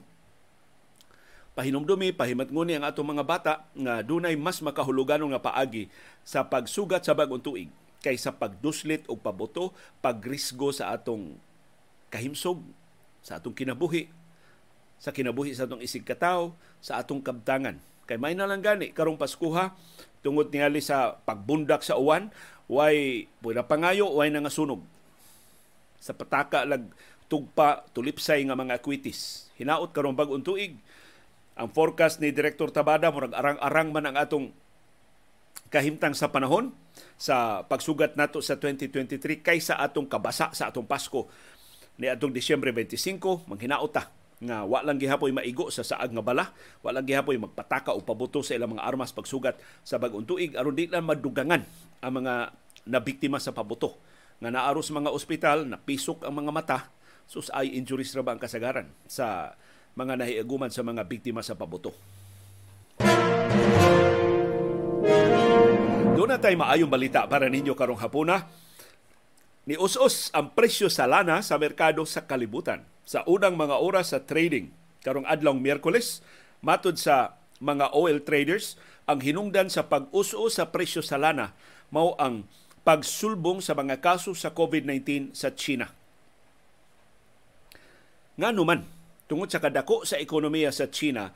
Pahinumdumi, 1.53 2.17
pahimatnguni 2.17 2.81
ang 2.81 2.89
atong 2.89 3.13
mga 3.13 3.25
bata 3.29 3.53
nga 3.77 4.01
dunay 4.01 4.39
mas 4.41 4.65
makahulugan 4.65 5.21
nga 5.21 5.43
paagi 5.43 5.93
sa 6.25 6.49
pagsugat 6.49 7.05
sa 7.05 7.13
bagong 7.13 7.45
tuig 7.45 7.69
kaysa 8.03 8.35
pagduslit 8.35 9.05
o 9.07 9.19
paboto, 9.19 9.75
pagrisgo 10.03 10.75
sa 10.75 10.95
atong 10.95 11.39
kahimsog, 12.11 12.63
sa 13.23 13.39
atong 13.39 13.55
kinabuhi, 13.55 14.11
sa 15.03 15.11
kinabuhi 15.11 15.51
sa 15.51 15.67
atong 15.67 15.83
isig 15.83 16.07
kataw, 16.07 16.55
sa 16.79 17.03
atong 17.03 17.19
kabtangan. 17.19 17.75
Kay 18.07 18.23
may 18.23 18.39
na 18.39 18.47
lang 18.47 18.63
gani 18.63 18.95
karong 18.95 19.19
Paskuha 19.19 19.75
tungod 20.23 20.55
ningali 20.55 20.79
sa 20.79 21.19
pagbundak 21.27 21.83
sa 21.83 21.99
uwan, 21.99 22.31
way 22.71 23.27
pwede 23.43 23.67
pangayo, 23.67 24.07
way 24.15 24.31
nga 24.31 24.47
sunog. 24.47 24.79
Sa 25.99 26.15
pataka 26.15 26.63
lag 26.63 26.87
tugpa 27.27 27.83
tulipsay 27.91 28.47
nga 28.47 28.55
mga 28.55 28.79
kwitis. 28.79 29.51
Hinaot 29.59 29.91
karong 29.91 30.15
bag-ong 30.15 30.47
tuig. 30.47 30.79
Ang 31.59 31.69
forecast 31.75 32.23
ni 32.23 32.31
Direktor 32.31 32.71
Tabada 32.71 33.11
murag 33.11 33.35
arang-arang 33.35 33.91
man 33.91 34.07
ang 34.07 34.17
atong 34.17 34.55
kahimtang 35.75 36.15
sa 36.15 36.31
panahon 36.31 36.71
sa 37.19 37.67
pagsugat 37.67 38.15
nato 38.15 38.39
sa 38.39 38.55
2023 38.55 39.43
kaysa 39.43 39.75
atong 39.83 40.07
kabasa 40.07 40.55
sa 40.55 40.71
atong 40.71 40.87
Pasko 40.87 41.27
ni 41.99 42.07
atong 42.09 42.33
Disyembre 42.33 42.71
25 42.71 43.49
manghinaot 43.49 43.89
ta 43.89 44.22
nga 44.43 44.67
wa 44.67 44.83
lang 44.83 44.99
gihapoy 44.99 45.31
maigo 45.31 45.71
sa 45.71 45.87
saag 45.87 46.11
nga 46.11 46.25
bala, 46.25 46.51
wa 46.83 46.91
lang 46.91 47.07
gihapoy 47.07 47.39
magpataka 47.39 47.95
o 47.95 48.03
pabuto 48.03 48.43
sa 48.43 48.59
ilang 48.59 48.75
mga 48.75 48.83
armas 48.83 49.15
pagsugat 49.15 49.55
sa 49.87 50.03
bag-ong 50.03 50.27
tuig 50.27 50.59
aron 50.59 50.75
di 50.75 50.91
lang 50.91 51.07
madugangan 51.07 51.63
ang 52.03 52.13
mga 52.19 52.51
nabiktima 52.91 53.39
sa 53.39 53.55
pabuto 53.55 53.95
nga 54.43 54.51
naaros 54.51 54.91
mga 54.91 55.15
ospital 55.15 55.71
na 55.71 55.79
pisok 55.79 56.27
ang 56.27 56.35
mga 56.43 56.51
mata 56.51 56.79
sus 57.31 57.47
eye 57.55 57.79
injuries 57.79 58.11
ra 58.19 58.27
ba 58.27 58.35
ang 58.35 58.43
kasagaran 58.43 58.91
sa 59.07 59.55
mga 59.95 60.19
nahiaguman 60.19 60.73
sa 60.75 60.83
mga 60.83 61.07
biktima 61.07 61.45
sa 61.45 61.55
pabuto. 61.55 61.95
Doon 66.13 66.29
na 66.29 66.41
tayo 66.41 66.57
maayong 66.59 66.91
balita 66.91 67.25
para 67.29 67.47
ninyo 67.49 67.73
karong 67.77 68.01
hapuna. 68.01 68.49
Ni 69.63 69.79
us 69.79 70.27
ang 70.35 70.51
presyo 70.51 70.91
sa 70.91 71.07
lana 71.07 71.39
sa 71.39 71.55
merkado 71.55 72.03
sa 72.03 72.27
kalibutan. 72.27 72.83
Sa 73.03 73.27
unang 73.27 73.59
mga 73.59 73.79
oras 73.83 74.15
sa 74.15 74.23
trading, 74.23 74.71
karong 75.03 75.27
adlong 75.27 75.59
Miyerkules, 75.59 76.23
matod 76.63 76.95
sa 76.99 77.35
mga 77.59 77.91
oil 77.95 78.23
traders, 78.23 78.79
ang 79.07 79.19
hinungdan 79.19 79.67
sa 79.67 79.87
pag-us-us 79.87 80.63
sa 80.63 80.71
presyo 80.71 81.03
sa 81.03 81.19
lana 81.19 81.55
mao 81.93 82.17
ang 82.17 82.49
pagsulbong 82.83 83.61
sa 83.61 83.77
mga 83.77 84.01
kaso 84.01 84.33
sa 84.35 84.51
COVID-19 84.51 85.37
sa 85.37 85.53
China. 85.55 85.93
Nga 88.41 88.51
naman, 88.57 88.89
tungod 89.29 89.53
sa 89.53 89.61
kadako 89.61 90.09
sa 90.09 90.19
ekonomiya 90.19 90.73
sa 90.73 90.89
China, 90.89 91.31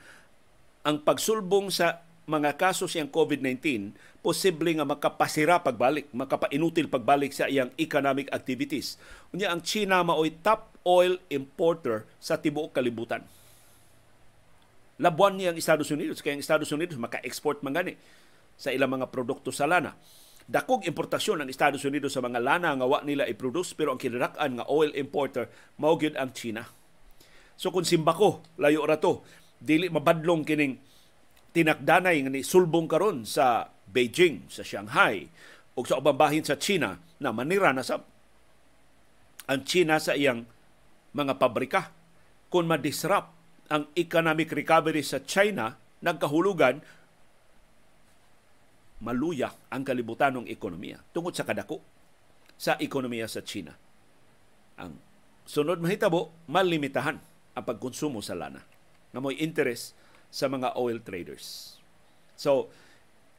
ang 0.81 1.05
pagsulbong 1.05 1.69
sa 1.69 2.03
mga 2.27 2.59
kaso 2.59 2.89
siyang 2.89 3.07
COVID-19, 3.07 3.93
posible 4.19 4.75
nga 4.75 4.83
makapasira 4.83 5.63
pagbalik, 5.63 6.11
makapainutil 6.11 6.91
pagbalik 6.91 7.31
sa 7.31 7.47
iyang 7.47 7.71
economic 7.79 8.27
activities. 8.35 8.99
Unya 9.31 9.53
ang 9.53 9.63
China 9.63 10.03
maoy 10.03 10.35
top 10.43 10.76
oil 10.87 11.19
importer 11.27 12.07
sa 12.17 12.39
tibuok 12.39 12.71
kalibutan. 12.71 13.27
Labuan 14.97 15.37
niya 15.37 15.51
ang 15.53 15.59
Estados 15.59 15.91
Unidos, 15.91 16.23
kaya 16.23 16.39
ang 16.39 16.41
Estados 16.41 16.71
Unidos 16.71 16.95
maka-export 16.97 17.61
man 17.61 17.75
gani 17.75 17.93
sa 18.57 18.73
ilang 18.73 18.97
mga 18.97 19.11
produkto 19.13 19.53
sa 19.53 19.69
lana. 19.69 19.93
Dakog 20.47 20.87
importasyon 20.87 21.43
ng 21.43 21.51
Estados 21.51 21.83
Unidos 21.83 22.15
sa 22.15 22.23
mga 22.23 22.39
lana 22.39 22.71
nga 22.73 22.87
wa 22.87 23.03
nila 23.03 23.27
i-produce 23.27 23.75
pero 23.75 23.91
ang 23.93 23.99
kinarakan 23.99 24.57
nga 24.57 24.65
oil 24.71 24.95
importer 24.95 25.51
mao 25.77 25.99
ang 25.99 26.31
China. 26.31 26.63
So 27.59 27.69
kung 27.69 27.83
simbako, 27.83 28.55
layo 28.57 28.87
ra 28.87 28.95
to, 28.95 29.27
dili 29.59 29.91
mabadlong 29.91 30.47
kining 30.47 30.79
tinakdanay 31.51 32.23
nga 32.23 32.31
ni 32.31 32.41
sulbong 32.47 32.87
karon 32.87 33.27
sa 33.27 33.69
Beijing, 33.91 34.47
sa 34.47 34.63
Shanghai, 34.63 35.27
o 35.77 35.83
sa 35.83 35.99
ubang 35.99 36.17
bahin 36.17 36.47
sa 36.47 36.55
China 36.57 36.95
na 37.19 37.29
manira 37.35 37.69
na 37.75 37.85
sa 37.85 38.01
ang 39.47 39.61
China 39.63 39.99
sa 39.99 40.15
iyang 40.15 40.43
mga 41.13 41.39
pabrika. 41.39 41.91
Kung 42.47 42.67
madisrupt 42.67 43.31
ang 43.67 43.91
economic 43.99 44.51
recovery 44.55 45.03
sa 45.03 45.19
China, 45.23 45.75
nagkahulugan, 45.99 46.79
maluya 49.03 49.53
ang 49.69 49.83
kalibutanong 49.85 50.49
ekonomiya 50.49 51.03
tungod 51.13 51.35
sa 51.37 51.45
kadako 51.45 51.83
sa 52.57 52.73
ekonomiya 52.81 53.29
sa 53.29 53.45
China. 53.45 53.77
Ang 54.81 54.97
sunod 55.45 55.77
mahitabo, 55.77 56.33
malimitahan 56.49 57.21
ang 57.53 57.63
pagkonsumo 57.63 58.25
sa 58.25 58.33
lana 58.33 58.65
na 59.13 59.21
mo'y 59.21 59.37
interest 59.37 59.93
sa 60.33 60.49
mga 60.49 60.73
oil 60.73 60.97
traders. 61.05 61.77
So, 62.33 62.73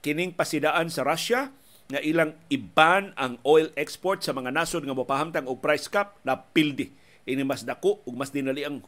kining 0.01 0.39
pasidaan 0.39 0.95
sa 0.95 1.03
Russia 1.03 1.51
nga 1.89 2.01
ilang 2.05 2.39
iban 2.53 3.17
ang 3.19 3.43
oil 3.43 3.75
export 3.75 4.23
sa 4.23 4.31
mga 4.31 4.55
nasod 4.55 4.87
nga 4.87 4.95
mopahamtang 4.95 5.51
og 5.51 5.59
price 5.59 5.91
cap 5.91 6.21
na 6.23 6.39
pildi 6.39 6.95
ini 7.29 7.45
mas 7.45 7.63
dako 7.69 8.01
ug 8.09 8.15
mas 8.17 8.33
dinali 8.33 8.65
ang 8.65 8.81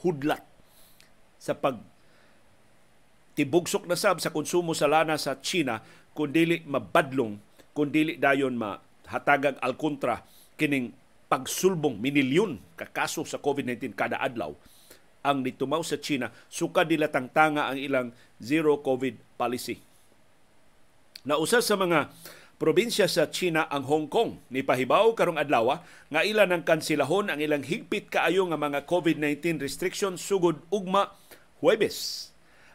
hudlat 0.00 0.46
sa 1.36 1.58
pag 1.58 1.82
tibugsok 3.34 3.90
na 3.90 3.98
sab 3.98 4.22
sa 4.22 4.30
konsumo 4.30 4.72
sa 4.72 4.86
lana 4.86 5.18
sa 5.18 5.42
China 5.42 5.82
kun 6.14 6.30
dili 6.30 6.62
mabadlong 6.64 7.36
kun 7.74 7.90
dili 7.90 8.14
dayon 8.16 8.54
mahatagag 8.54 9.58
alkontra 9.58 10.22
kining 10.54 10.94
pagsulbong 11.30 11.98
minilyon 12.02 12.58
ka 12.74 12.90
kaso 12.90 13.22
sa 13.22 13.38
COVID-19 13.38 13.94
kada 13.94 14.18
adlaw 14.18 14.54
ang 15.20 15.44
nitumaw 15.44 15.84
sa 15.84 16.00
China 16.00 16.32
suka 16.48 16.82
dila 16.82 17.12
tangtanga 17.12 17.68
ang 17.68 17.78
ilang 17.78 18.08
zero 18.40 18.80
COVID 18.80 19.36
policy. 19.36 19.78
Nausa 21.28 21.60
sa 21.60 21.76
mga 21.76 22.08
probinsya 22.60 23.08
sa 23.08 23.32
China 23.32 23.64
ang 23.72 23.88
Hong 23.88 24.12
Kong 24.12 24.36
ni 24.52 24.60
pahibaw 24.60 25.16
karong 25.16 25.40
adlaw 25.40 25.80
nga 26.12 26.20
ilan 26.20 26.52
ang 26.52 26.60
kansilahon 26.60 27.32
ang 27.32 27.40
ilang 27.40 27.64
higpit 27.64 28.12
kaayo 28.12 28.44
nga 28.52 28.60
mga 28.60 28.84
COVID-19 28.84 29.64
restrictions 29.64 30.20
sugod 30.20 30.60
ugma 30.68 31.16
Huwebes. 31.64 32.28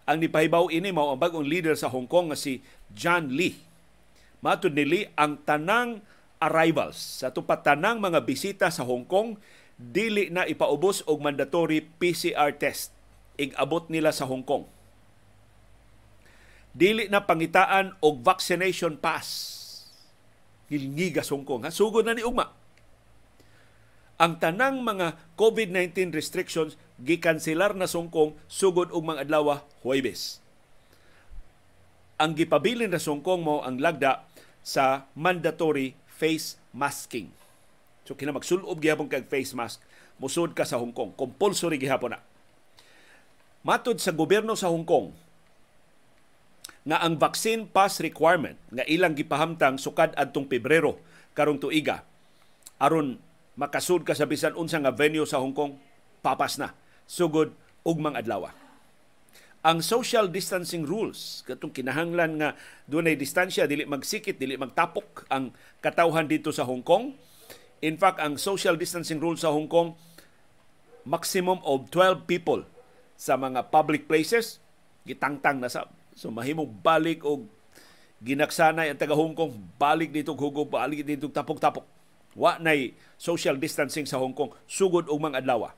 Ang 0.09 0.25
nipahibaw 0.25 0.73
ini 0.73 0.89
mao 0.89 1.13
ang 1.13 1.21
bagong 1.21 1.45
leader 1.45 1.77
sa 1.77 1.89
Hong 1.89 2.09
Kong 2.09 2.33
nga 2.33 2.37
si 2.37 2.65
John 2.97 3.29
Lee. 3.29 3.61
Matud 4.41 4.73
ni 4.73 4.85
Lee 4.85 5.09
ang 5.13 5.37
tanang 5.45 6.01
arrivals 6.41 7.21
sa 7.21 7.29
tupat 7.29 7.61
tanang 7.61 8.01
mga 8.01 8.25
bisita 8.25 8.73
sa 8.73 8.85
Hong 8.85 9.05
Kong 9.05 9.37
dili 9.77 10.33
na 10.33 10.49
ipaubos 10.49 11.05
og 11.05 11.21
mandatory 11.21 11.85
PCR 12.01 12.53
test 12.57 12.89
ig-abot 13.37 13.85
nila 13.93 14.09
sa 14.09 14.25
Hong 14.25 14.45
Kong. 14.45 14.65
Dili 16.73 17.05
na 17.05 17.21
pangitaan 17.23 17.93
og 18.01 18.25
vaccination 18.25 18.97
pass. 18.97 19.54
Ngilngiga 20.71 21.21
sa 21.21 21.37
Hong 21.37 21.47
Kong. 21.47 21.67
Ha? 21.67 21.71
Sugod 21.73 22.05
na 22.07 22.17
ni 22.17 22.25
Ugma. 22.25 22.51
Ang 24.15 24.39
tanang 24.39 24.79
mga 24.79 25.19
COVID-19 25.35 26.15
restrictions 26.15 26.79
gikanselar 27.03 27.75
na 27.75 27.85
sa 27.85 27.99
Hong 27.99 28.09
Kong 28.09 28.33
sugod 28.47 28.89
og 28.95 29.03
mga 29.03 29.27
adlaw 29.27 29.59
Huwebes. 29.83 30.39
Ang 32.15 32.33
gipabilin 32.39 32.89
na 32.89 33.01
sa 33.01 33.11
Hong 33.11 33.21
Kong 33.21 33.43
mo 33.43 33.59
ang 33.59 33.77
lagda 33.77 34.23
sa 34.63 35.11
mandatory 35.13 35.99
face 36.07 36.55
masking 36.71 37.27
So 38.05 38.13
kina 38.13 38.29
magsulob 38.29 38.77
gihapon 38.77 39.09
kag 39.09 39.25
face 39.25 39.57
mask, 39.57 39.81
musud 40.21 40.53
ka 40.53 40.61
sa 40.61 40.77
Hong 40.77 40.93
Kong. 40.93 41.17
Compulsory 41.17 41.81
gihapon 41.81 42.13
na. 42.13 42.21
Matod 43.65 43.97
sa 43.97 44.13
gobyerno 44.13 44.53
sa 44.53 44.69
Hong 44.69 44.85
Kong, 44.85 45.09
nga 46.85 47.01
ang 47.01 47.17
vaccine 47.17 47.65
pass 47.65 47.97
requirement 47.97 48.55
nga 48.69 48.85
ilang 48.85 49.17
gipahamtang 49.17 49.81
sukad 49.81 50.13
adtong 50.13 50.45
Pebrero 50.45 51.01
karong 51.33 51.57
tuiga 51.57 52.05
aron 52.77 53.17
makasud 53.57 54.05
ka 54.05 54.13
sa 54.13 54.29
bisan 54.29 54.53
unsa 54.53 54.77
nga 54.77 54.93
venue 54.93 55.25
sa 55.25 55.41
Hong 55.41 55.55
Kong 55.55 55.79
papas 56.19 56.59
na. 56.59 56.75
Sugod 57.05 57.53
ugmang 57.85 58.17
adlaw. 58.17 58.51
Ang 59.65 59.81
social 59.81 60.29
distancing 60.29 60.85
rules 60.85 61.41
katong 61.45 61.73
kinahanglan 61.73 62.37
nga 62.37 62.49
dunay 62.85 63.17
distansya 63.17 63.65
dili 63.65 63.85
magsikit 63.85 64.37
dili 64.37 64.61
magtapok 64.61 65.25
ang 65.29 65.49
katawhan 65.81 66.29
dito 66.29 66.53
sa 66.53 66.65
Hong 66.69 66.85
Kong. 66.85 67.17
In 67.81 67.97
fact, 67.97 68.21
ang 68.21 68.37
social 68.37 68.77
distancing 68.77 69.21
rule 69.21 69.37
sa 69.37 69.53
Hong 69.53 69.69
Kong, 69.69 69.93
maximum 71.05 71.61
of 71.65 71.89
12 71.93 72.25
people 72.25 72.65
sa 73.17 73.37
mga 73.37 73.69
public 73.69 74.09
places 74.09 74.61
gitangtang 75.05 75.61
na 75.61 75.69
sa 75.69 75.85
so 76.15 76.31
mahimong 76.31 76.71
balik 76.81 77.21
og 77.27 77.45
ginaksanay 78.23 78.89
ang 78.89 78.97
taga 78.97 79.13
Hong 79.13 79.35
Kong 79.35 79.51
balik 79.75 80.15
dito 80.15 80.33
hugo 80.33 80.63
balik 80.63 81.03
dito 81.03 81.27
tapok-tapok 81.27 81.83
wa 82.39 82.55
nay 82.57 82.95
social 83.19 83.59
distancing 83.59 84.07
sa 84.07 84.17
Hong 84.17 84.33
Kong 84.33 84.55
sugod 84.65 85.11
og 85.11 85.19
mga 85.19 85.43
adlaw 85.43 85.69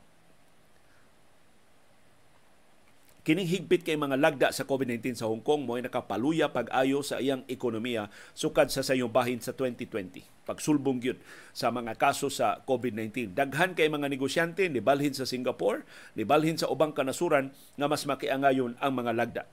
Kining 3.27 3.51
higpit 3.51 3.83
kay 3.83 3.99
mga 3.99 4.15
lagda 4.15 4.55
sa 4.55 4.63
COVID-19 4.63 5.19
sa 5.19 5.27
Hong 5.27 5.43
Kong 5.43 5.67
mo 5.67 5.75
ay 5.75 5.83
nakapaluya 5.83 6.47
pag-ayo 6.47 7.03
sa 7.03 7.19
iyang 7.19 7.43
ekonomiya 7.51 8.07
sukad 8.31 8.71
sa 8.71 8.79
sayong 8.79 9.11
bahin 9.11 9.43
sa 9.43 9.51
2020. 9.51 10.23
Pagsulbong 10.47 11.03
gyud 11.03 11.19
sa 11.51 11.67
mga 11.67 11.99
kaso 11.99 12.31
sa 12.31 12.63
COVID-19. 12.63 13.35
Daghan 13.35 13.75
kay 13.75 13.91
mga 13.91 14.07
negosyante 14.07 14.71
ni 14.71 14.79
balhin 14.79 15.11
sa 15.11 15.27
Singapore, 15.27 15.83
ni 16.15 16.23
balhin 16.23 16.55
sa 16.55 16.71
ubang 16.71 16.95
kanasuran 16.95 17.51
nga 17.75 17.91
mas 17.91 18.07
makiangayon 18.07 18.79
ang 18.79 18.95
mga 18.95 19.11
lagda. 19.11 19.43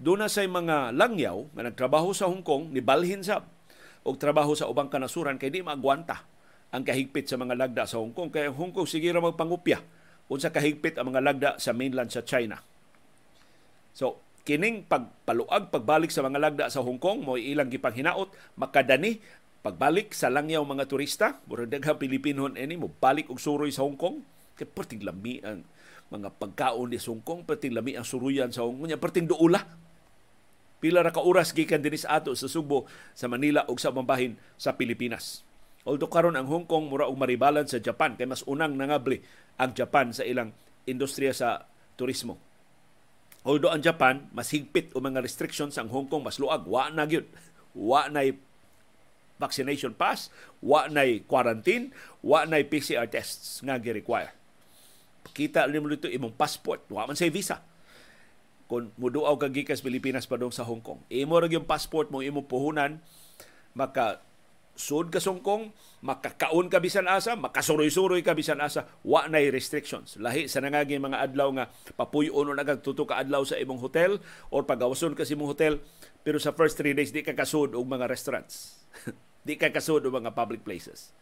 Doon 0.00 0.24
na 0.24 0.32
say 0.32 0.48
mga 0.48 0.96
langyaw 0.96 1.52
nga 1.52 1.62
nagtrabaho 1.68 2.16
sa 2.16 2.24
Hong 2.24 2.40
Kong, 2.40 2.72
ni 2.72 2.80
balhin 2.80 3.20
sa 3.20 3.44
og 4.00 4.16
trabaho 4.16 4.56
sa 4.56 4.64
ubang 4.64 4.88
kanasuran 4.88 5.36
kay 5.36 5.52
di 5.52 5.60
maagwanta 5.60 6.24
ang 6.72 6.80
kahigpit 6.80 7.28
sa 7.28 7.36
mga 7.36 7.52
lagda 7.52 7.84
sa 7.84 8.00
Hong 8.00 8.16
Kong. 8.16 8.32
Kay 8.32 8.48
Hong 8.48 8.72
Kong 8.72 8.88
sige 8.88 9.12
ra 9.12 9.20
magpangupya 9.20 9.76
unsa 10.32 10.48
kahigpit 10.48 10.96
ang 10.96 11.12
mga 11.12 11.20
lagda 11.20 11.50
sa 11.60 11.76
mainland 11.76 12.08
sa 12.08 12.24
China. 12.24 12.56
So, 13.92 14.24
kining 14.48 14.88
pagpaluag 14.88 15.68
pagbalik 15.68 16.08
sa 16.08 16.24
mga 16.24 16.38
lagda 16.40 16.64
sa 16.72 16.80
Hong 16.80 16.96
Kong 16.96 17.20
mo 17.20 17.36
ilang 17.36 17.68
gipanghinaot 17.68 18.56
makadani 18.56 19.20
pagbalik 19.60 20.16
sa 20.16 20.32
langyaw 20.32 20.64
mga 20.64 20.88
turista 20.88 21.44
murag 21.44 21.68
daghang 21.68 22.00
Pilipinon 22.00 22.56
ini 22.56 22.80
mo 22.80 22.88
balik 22.88 23.28
og 23.28 23.36
suroy 23.36 23.68
sa 23.68 23.84
Hong 23.84 24.00
Kong. 24.00 24.24
Kay 24.56 24.64
perting 24.64 25.04
lami 25.04 25.44
ang 25.44 25.60
mga 26.08 26.32
pagkaon 26.40 26.88
ni 26.88 26.96
Hong 26.96 27.20
Kong 27.20 27.44
perting 27.44 27.76
lami 27.76 28.00
ang 28.00 28.06
suruyan 28.08 28.48
sa 28.48 28.64
Hong 28.64 28.80
Kong. 28.80 28.96
Perting 28.96 29.28
duula 29.28 29.89
pila 30.80 31.04
ra 31.04 31.12
ka 31.12 31.20
oras 31.22 31.52
gikan 31.52 31.84
dinhi 31.84 32.00
sa 32.00 32.18
ato 32.18 32.32
sa 32.34 32.48
Subo 32.48 32.88
sa 33.14 33.28
Manila 33.28 33.68
ug 33.68 33.76
sa 33.76 33.92
mambahin 33.94 34.40
sa 34.56 34.74
Pilipinas 34.74 35.44
although 35.84 36.10
karon 36.10 36.34
ang 36.34 36.48
Hong 36.48 36.64
Kong 36.66 36.88
mura 36.88 37.06
og 37.06 37.20
maribalan 37.20 37.68
sa 37.68 37.78
Japan 37.78 38.16
kay 38.16 38.26
mas 38.26 38.42
unang 38.48 38.74
nangabli 38.74 39.20
ang 39.60 39.76
Japan 39.76 40.10
sa 40.10 40.24
ilang 40.24 40.56
industriya 40.88 41.36
sa 41.36 41.68
turismo 41.94 42.50
Although 43.40 43.72
ang 43.72 43.80
Japan, 43.80 44.28
mas 44.36 44.52
higpit 44.52 44.92
o 44.92 45.00
mga 45.00 45.24
restrictions 45.24 45.80
ang 45.80 45.88
Hong 45.88 46.12
Kong, 46.12 46.20
mas 46.20 46.36
luag. 46.36 46.68
Wa 46.68 46.92
na 46.92 47.08
gyud. 47.08 47.24
Wa 47.72 48.12
na 48.12 48.28
vaccination 49.40 49.96
pass, 49.96 50.28
wa 50.60 50.84
na 50.92 51.08
quarantine, 51.24 51.96
wa 52.20 52.44
na 52.44 52.60
PCR 52.60 53.08
tests 53.08 53.64
nga 53.64 53.80
gi-require. 53.80 54.36
Kita 55.32 55.64
nimo 55.64 55.88
dito 55.88 56.12
imong 56.12 56.36
passport, 56.36 56.84
wa 56.92 57.08
man 57.08 57.16
say 57.16 57.32
visa. 57.32 57.64
Kung 58.70 58.94
muduaw 58.94 59.34
ka 59.34 59.50
gikas 59.50 59.82
Pilipinas 59.82 60.30
pa 60.30 60.38
sa 60.54 60.62
Hong 60.62 60.78
Kong, 60.78 61.02
imo 61.10 61.34
ra 61.34 61.50
yung 61.50 61.66
passport 61.66 62.14
mo 62.14 62.22
imo 62.22 62.46
puhunan 62.46 63.02
maka 63.74 64.22
sud 64.80 65.12
ka 65.12 65.20
sungkong, 65.20 65.74
makakaon 66.00 66.72
ka 66.72 66.80
bisan 66.80 67.04
asa, 67.04 67.36
makasuroy-suroy 67.36 68.24
ka 68.24 68.32
bisan 68.32 68.62
asa, 68.64 68.88
wa 69.04 69.28
nay 69.28 69.52
restrictions. 69.52 70.16
Lahi 70.16 70.48
sa 70.48 70.64
nangagi 70.64 70.96
mga 70.96 71.20
adlaw 71.20 71.52
nga 71.52 71.68
papuyon 71.98 72.48
o 72.48 72.52
nagagtuto 72.56 73.04
ka 73.04 73.20
adlaw 73.20 73.44
sa 73.44 73.60
imong 73.60 73.82
hotel 73.82 74.22
or 74.48 74.64
pagawason 74.64 75.12
ka 75.12 75.28
sa 75.28 75.36
imong 75.36 75.52
hotel, 75.52 75.82
pero 76.24 76.40
sa 76.40 76.56
first 76.56 76.80
three 76.80 76.96
days 76.96 77.12
di 77.12 77.20
ka 77.20 77.36
kasud 77.36 77.76
og 77.76 77.84
mga 77.84 78.08
restaurants. 78.08 78.80
di 79.46 79.60
ka 79.60 79.68
kasud 79.68 80.00
og 80.08 80.16
mga 80.16 80.32
public 80.32 80.64
places. 80.64 81.12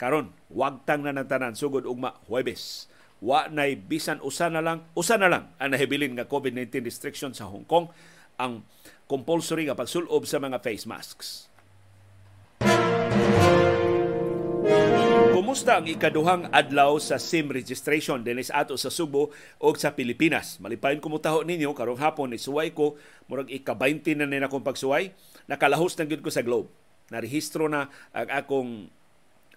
Karon, 0.00 0.32
wagtang 0.52 1.04
na 1.04 1.12
ng 1.12 1.28
tanan 1.28 1.56
sugod 1.56 1.84
ugma 1.88 2.16
Huwebes. 2.28 2.88
Wa 3.24 3.48
nay 3.48 3.80
bisan 3.80 4.20
usa 4.20 4.52
na 4.52 4.60
lang, 4.60 4.84
usa 4.92 5.16
na 5.16 5.32
lang 5.32 5.48
ang 5.56 5.72
nahibilin 5.72 6.12
nga 6.12 6.28
COVID-19 6.28 6.84
restrictions 6.84 7.40
sa 7.40 7.48
Hong 7.48 7.64
Kong 7.64 7.88
ang 8.36 8.60
compulsory 9.08 9.64
nga 9.64 9.78
pagsulob 9.78 10.28
sa 10.28 10.36
mga 10.36 10.60
face 10.60 10.84
masks. 10.84 11.48
Kumusta 15.32 15.80
ang 15.80 15.88
ikaduhang 15.88 16.52
adlaw 16.52 17.00
sa 17.00 17.16
SIM 17.16 17.48
registration 17.48 18.20
dinis 18.20 18.52
ato 18.52 18.76
sa 18.76 18.92
Subo 18.92 19.32
o 19.56 19.68
sa 19.72 19.96
Pilipinas? 19.96 20.60
Malipayon 20.60 21.00
ko 21.00 21.16
taho 21.16 21.40
ninyo 21.46 21.72
karong 21.72 22.02
hapon 22.02 22.34
ni 22.34 22.38
suway 22.40 22.76
ko 22.76 23.00
murag 23.30 23.48
ika-20 23.48 24.20
na 24.20 24.26
nina 24.28 24.52
akong 24.52 24.60
pagsuway. 24.66 25.16
Nakalahos 25.48 25.96
na 25.96 26.04
gyud 26.04 26.20
ko 26.20 26.28
sa 26.28 26.44
Globe. 26.44 26.68
Narehistro 27.08 27.70
na 27.70 27.88
ang 28.12 28.28
akong 28.28 28.72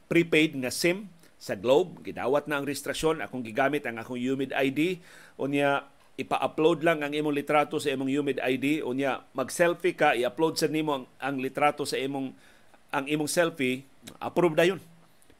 prepaid 0.08 0.56
nga 0.62 0.72
SIM 0.72 1.12
sa 1.40 1.56
Globe. 1.56 2.04
Gidawat 2.04 2.46
na 2.46 2.60
ang 2.60 2.68
registrasyon. 2.68 3.24
Akong 3.24 3.42
gigamit 3.42 3.88
ang 3.88 3.98
akong 3.98 4.20
UMID 4.20 4.52
ID. 4.54 5.00
Unya, 5.40 5.88
ipa-upload 6.20 6.84
lang 6.84 7.00
ang 7.02 7.16
imong 7.16 7.34
litrato 7.34 7.80
sa 7.80 7.90
imong 7.96 8.12
UMID 8.12 8.40
ID. 8.44 8.84
Unya, 8.84 9.24
mag-selfie 9.32 9.96
ka, 9.96 10.14
i-upload 10.14 10.60
sa 10.60 10.68
nimo 10.68 10.92
ang, 10.94 11.06
ang 11.18 11.36
litrato 11.40 11.88
sa 11.88 11.96
imong 11.96 12.36
ang 12.90 13.06
imong 13.06 13.30
selfie, 13.30 13.86
approve 14.18 14.58
na 14.58 14.66
yun 14.66 14.82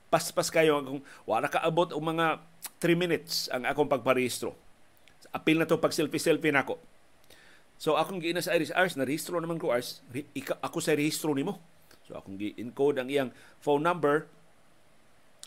paspas 0.10 0.50
kayo 0.50 0.82
kung 0.82 1.02
wala 1.30 1.48
ka 1.48 1.62
abot 1.62 1.94
og 1.94 2.02
mga 2.02 2.42
3 2.82 2.98
minutes 2.98 3.48
ang 3.54 3.64
akong 3.64 3.88
pagparehistro. 3.88 4.58
Apil 5.30 5.62
na 5.62 5.70
to 5.70 5.78
pag 5.78 5.94
selfie-selfie 5.94 6.50
nako. 6.50 6.82
So 7.80 7.96
akong 7.96 8.20
giina 8.20 8.44
sa 8.44 8.58
Iris 8.58 8.74
Ars, 8.74 8.98
na-rehistro 8.98 9.38
naman 9.40 9.62
ko 9.62 9.72
Ars, 9.72 10.02
ako 10.60 10.78
sa 10.84 10.98
rehistro 10.98 11.32
nimo. 11.32 11.62
So 12.10 12.18
akong 12.18 12.42
gi-encode 12.42 12.98
ang 13.00 13.08
iyang 13.08 13.30
phone 13.62 13.86
number. 13.86 14.26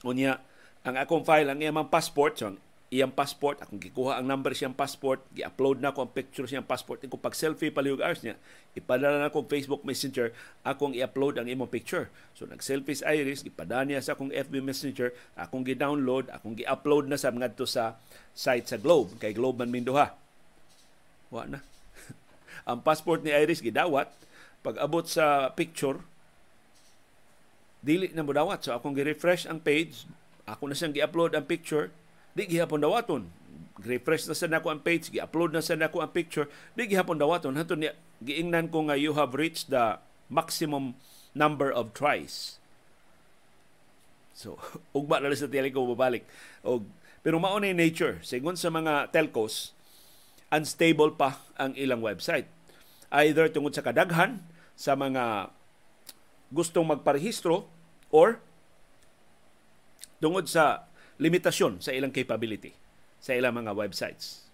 Unya, 0.02 0.42
ang 0.82 0.98
akong 0.98 1.22
file, 1.22 1.50
ang 1.50 1.58
iyang 1.62 1.86
passport, 1.86 2.34
so 2.34 2.50
iyang 2.92 3.14
passport, 3.14 3.56
akong 3.64 3.80
gikuha 3.80 4.20
ang 4.20 4.28
number 4.28 4.52
siyang 4.52 4.76
passport, 4.76 5.24
gi-upload 5.32 5.80
na 5.80 5.96
ko 5.96 6.04
ang 6.04 6.12
picture 6.12 6.44
siyang 6.44 6.68
passport, 6.68 7.00
kung 7.08 7.24
pag 7.24 7.32
selfie 7.32 7.72
palihog 7.72 8.04
hours 8.04 8.20
niya, 8.20 8.36
ipadala 8.76 9.16
na 9.16 9.32
ko 9.32 9.48
Facebook 9.48 9.80
Messenger, 9.80 10.28
akong 10.60 10.92
i-upload 10.92 11.40
ang 11.40 11.48
imong 11.48 11.72
picture. 11.72 12.12
So 12.36 12.44
nag-selfie 12.44 13.00
sa 13.00 13.08
Iris, 13.16 13.48
gipadala 13.48 13.88
niya 13.88 14.04
sa 14.04 14.12
akong 14.12 14.28
FB 14.28 14.60
Messenger, 14.60 15.08
akong 15.40 15.64
gi-download, 15.64 16.28
akong 16.28 16.52
gi-upload 16.52 17.08
na 17.08 17.16
sa 17.16 17.32
mga 17.32 17.56
to 17.56 17.64
sa 17.64 17.96
site 18.36 18.68
sa 18.68 18.76
Globe, 18.76 19.16
kay 19.16 19.32
Globe 19.32 19.64
man 19.64 19.72
Minduha. 19.72 20.12
Wa 21.32 21.48
na. 21.48 21.64
ang 22.68 22.84
passport 22.84 23.24
ni 23.24 23.32
Iris 23.32 23.64
gidawat, 23.64 24.12
pag 24.60 24.76
abot 24.76 25.08
sa 25.08 25.48
picture, 25.56 26.04
dili 27.82 28.08
na 28.14 28.22
mo 28.22 28.30
dawat. 28.30 28.62
So 28.62 28.72
akong 28.72 28.94
gi-refresh 28.94 29.50
ang 29.50 29.58
page, 29.60 30.06
ako 30.46 30.70
na 30.70 30.74
siyang 30.78 30.94
gi-upload 30.94 31.34
ang 31.34 31.44
picture, 31.44 31.90
di 32.32 32.48
gihapon 32.48 32.80
dawaton. 32.80 33.28
Refresh 33.82 34.30
na 34.30 34.38
sa 34.38 34.46
nako 34.46 34.70
ang 34.70 34.80
page. 34.80 35.10
Gi-upload 35.10 35.52
na 35.52 35.60
sa 35.60 35.74
nako 35.74 36.00
ang 36.00 36.14
picture. 36.14 36.46
Di 36.78 36.86
gihapon 36.86 37.18
dawaton. 37.18 37.58
Hantud 37.58 37.82
ni 37.82 37.90
giingnan 38.22 38.70
ko 38.70 38.86
nga 38.86 38.94
you 38.94 39.18
have 39.18 39.34
reached 39.34 39.74
the 39.74 39.98
maximum 40.30 40.94
number 41.34 41.68
of 41.68 41.90
tries. 41.90 42.62
So 44.32 44.62
ugma 44.96 45.18
na 45.18 45.34
sa 45.34 45.50
ko 45.50 45.92
babalik 45.92 46.24
og 46.62 46.86
pero 47.22 47.38
mao 47.38 47.58
na 47.58 47.74
nature. 47.74 48.22
Sigon 48.22 48.58
sa 48.58 48.70
mga 48.70 49.10
telcos 49.10 49.74
unstable 50.52 51.16
pa 51.16 51.40
ang 51.56 51.72
ilang 51.74 52.04
website. 52.04 52.46
Either 53.08 53.48
tungod 53.48 53.72
sa 53.72 53.84
kadaghan 53.84 54.44
sa 54.76 54.98
mga 54.98 55.54
gustong 56.52 56.84
magparehistro 56.84 57.64
or 58.12 58.38
tungod 60.20 60.46
sa 60.46 60.86
limitasyon 61.18 61.80
sa 61.82 61.90
ilang 61.90 62.14
capability 62.14 62.76
sa 63.18 63.34
ilang 63.34 63.54
mga 63.58 63.72
websites. 63.74 64.46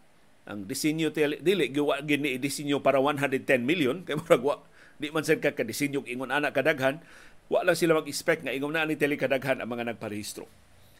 Ang 0.49 0.65
disenyo 0.65 1.13
dili 1.13 1.69
giwa 1.69 2.01
gini 2.01 2.41
disenyo 2.41 2.81
para 2.81 3.01
110 3.01 3.45
million 3.65 4.01
kay 4.07 4.17
murag 4.17 4.41
wa 4.41 4.57
di 4.97 5.13
man 5.13 5.27
sad 5.27 5.43
ka 5.43 5.53
ka 5.53 5.63
disenyo 5.67 6.03
ingon 6.09 6.33
ana 6.33 6.51
kadaghan 6.51 7.05
wa 7.53 7.63
lang 7.65 7.77
sila 7.77 8.01
mag-expect 8.01 8.45
nga 8.45 8.53
ingon 8.53 8.73
na 8.77 8.89
ni 8.89 8.97
tele 8.97 9.17
kadaghan 9.21 9.61
ang 9.61 9.69
mga 9.69 9.93
nagparehistro. 9.93 10.49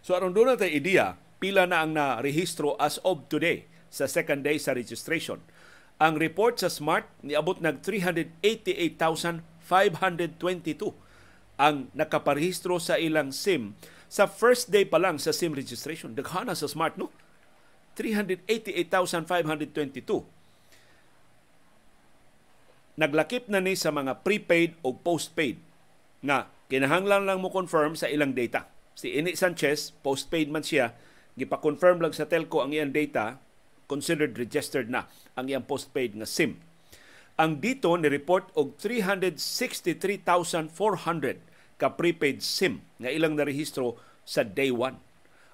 So 0.05 0.17
aron 0.17 0.33
do 0.37 0.45
tay 0.57 0.77
ideya 0.77 1.17
pila 1.39 1.65
na 1.71 1.87
ang 1.87 1.95
na-rehistro 1.95 2.75
as 2.83 2.99
of 3.07 3.29
today 3.31 3.65
sa 3.89 4.11
second 4.11 4.43
day 4.45 4.59
sa 4.59 4.75
registration. 4.75 5.39
Ang 5.99 6.19
report 6.19 6.61
sa 6.61 6.71
Smart 6.71 7.09
niabot 7.25 7.59
nag 7.59 7.83
388,522 9.69 10.97
ang 11.61 11.93
nakaparehistro 11.93 12.81
sa 12.81 12.97
ilang 12.97 13.35
SIM 13.35 13.77
sa 14.09 14.25
first 14.25 14.73
day 14.73 14.89
pa 14.89 14.97
lang 14.97 15.21
sa 15.21 15.37
SIM 15.37 15.53
registration. 15.53 16.17
Daghana 16.17 16.57
sa 16.57 16.65
smart, 16.65 16.97
no? 16.97 17.13
388,522. 18.01 20.25
Naglakip 22.99 23.47
na 23.53 23.63
ni 23.63 23.77
sa 23.77 23.93
mga 23.93 24.25
prepaid 24.25 24.81
o 24.83 24.97
postpaid 24.97 25.61
na 26.25 26.49
kinahanglan 26.73 27.29
lang 27.29 27.39
mo 27.39 27.53
confirm 27.53 27.95
sa 27.95 28.11
ilang 28.11 28.35
data. 28.35 28.67
Si 28.99 29.15
Ini 29.15 29.39
Sanchez, 29.39 29.95
postpaid 30.03 30.51
man 30.51 30.67
siya, 30.67 30.99
gipa-confirm 31.39 32.03
lang 32.03 32.11
sa 32.11 32.27
telco 32.27 32.59
ang 32.59 32.75
iyang 32.75 32.91
data, 32.91 33.39
considered 33.87 34.35
registered 34.35 34.91
na 34.91 35.07
ang 35.39 35.47
iyang 35.47 35.63
postpaid 35.63 36.19
nga 36.19 36.27
SIM. 36.27 36.59
Ang 37.39 37.63
dito 37.63 37.95
ni 37.95 38.11
report 38.11 38.51
og 38.59 38.75
363,400 38.83 41.39
ka 41.79 41.95
prepaid 41.95 42.43
SIM 42.43 42.83
nga 42.99 43.15
ilang 43.15 43.39
narehistro 43.39 43.95
sa 44.27 44.43
day 44.43 44.75
1. 44.75 45.07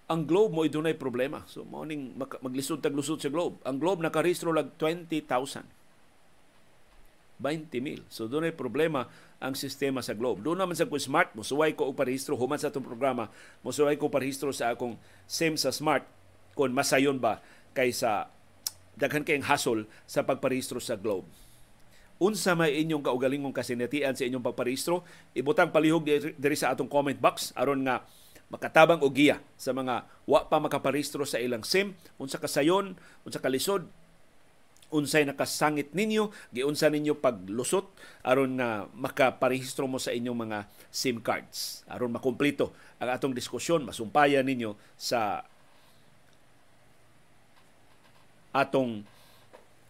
ang 0.04 0.28
Globe 0.28 0.52
mo 0.52 0.68
dunay 0.68 0.96
problema. 0.96 1.44
So 1.48 1.64
mao 1.64 1.84
ning 1.84 2.12
maglisod 2.16 2.84
tag 2.84 2.96
lusod 2.96 3.20
sa 3.20 3.32
Globe. 3.32 3.56
Ang 3.64 3.80
Globe 3.80 4.04
nakarehistro 4.04 4.52
lag 4.52 4.68
20,000. 4.76 5.64
20 7.40 7.84
mil. 7.84 8.00
So 8.08 8.28
doon 8.28 8.48
ay 8.48 8.56
problema 8.56 9.08
ang 9.40 9.54
sistema 9.56 10.00
sa 10.00 10.16
Globe. 10.16 10.40
Doon 10.40 10.58
naman 10.60 10.76
sa 10.76 10.88
ko 10.88 10.96
smart, 10.96 11.36
musuway 11.36 11.76
ko 11.76 11.88
og 11.88 11.96
parehistro 11.96 12.36
human 12.36 12.60
sa 12.60 12.72
atong 12.72 12.84
programa, 12.84 13.28
musuway 13.60 13.96
ko 14.00 14.08
parehistro 14.08 14.52
sa 14.52 14.72
akong 14.72 14.96
SIM 15.28 15.56
sa 15.60 15.72
smart 15.72 16.04
kung 16.56 16.72
masayon 16.72 17.20
ba 17.20 17.40
kaysa 17.76 18.32
daghan 18.94 19.26
kayong 19.26 19.44
hasol 19.44 19.84
sa 20.08 20.24
pagparehistro 20.24 20.80
sa 20.80 20.96
Globe. 20.96 21.28
Unsa 22.22 22.54
may 22.54 22.78
inyong 22.78 23.02
kaugalingong 23.02 23.54
kasinatian 23.54 24.14
sa 24.14 24.22
inyong 24.22 24.44
pagparehistro, 24.44 25.02
ibutang 25.34 25.74
palihog 25.74 26.06
diri 26.38 26.56
sa 26.56 26.70
atong 26.70 26.86
comment 26.86 27.18
box 27.18 27.50
aron 27.58 27.82
nga 27.82 28.06
makatabang 28.54 29.02
og 29.02 29.10
giya 29.10 29.42
sa 29.58 29.74
mga 29.74 30.06
wa 30.28 30.40
pa 30.46 30.62
makaparehistro 30.62 31.26
sa 31.26 31.42
ilang 31.42 31.66
SIM, 31.66 31.98
unsa 32.22 32.38
kasayon, 32.38 32.94
unsa 33.26 33.42
kalisod, 33.42 33.90
unsay 34.94 35.26
nakasangit 35.26 35.90
ninyo, 35.90 36.30
giunsa 36.54 36.86
ninyo 36.86 37.18
paglusot 37.18 37.90
aron 38.22 38.62
nga 38.62 38.86
makaparehistro 38.94 39.90
mo 39.90 39.98
sa 39.98 40.14
inyong 40.14 40.38
mga 40.38 40.58
SIM 40.94 41.18
cards. 41.18 41.82
Aron 41.90 42.14
makumpleto 42.14 42.70
ang 43.02 43.10
atong 43.10 43.34
diskusyon, 43.34 43.82
masumpayan 43.82 44.46
ninyo 44.46 44.78
sa 44.94 45.42
atong 48.54 49.02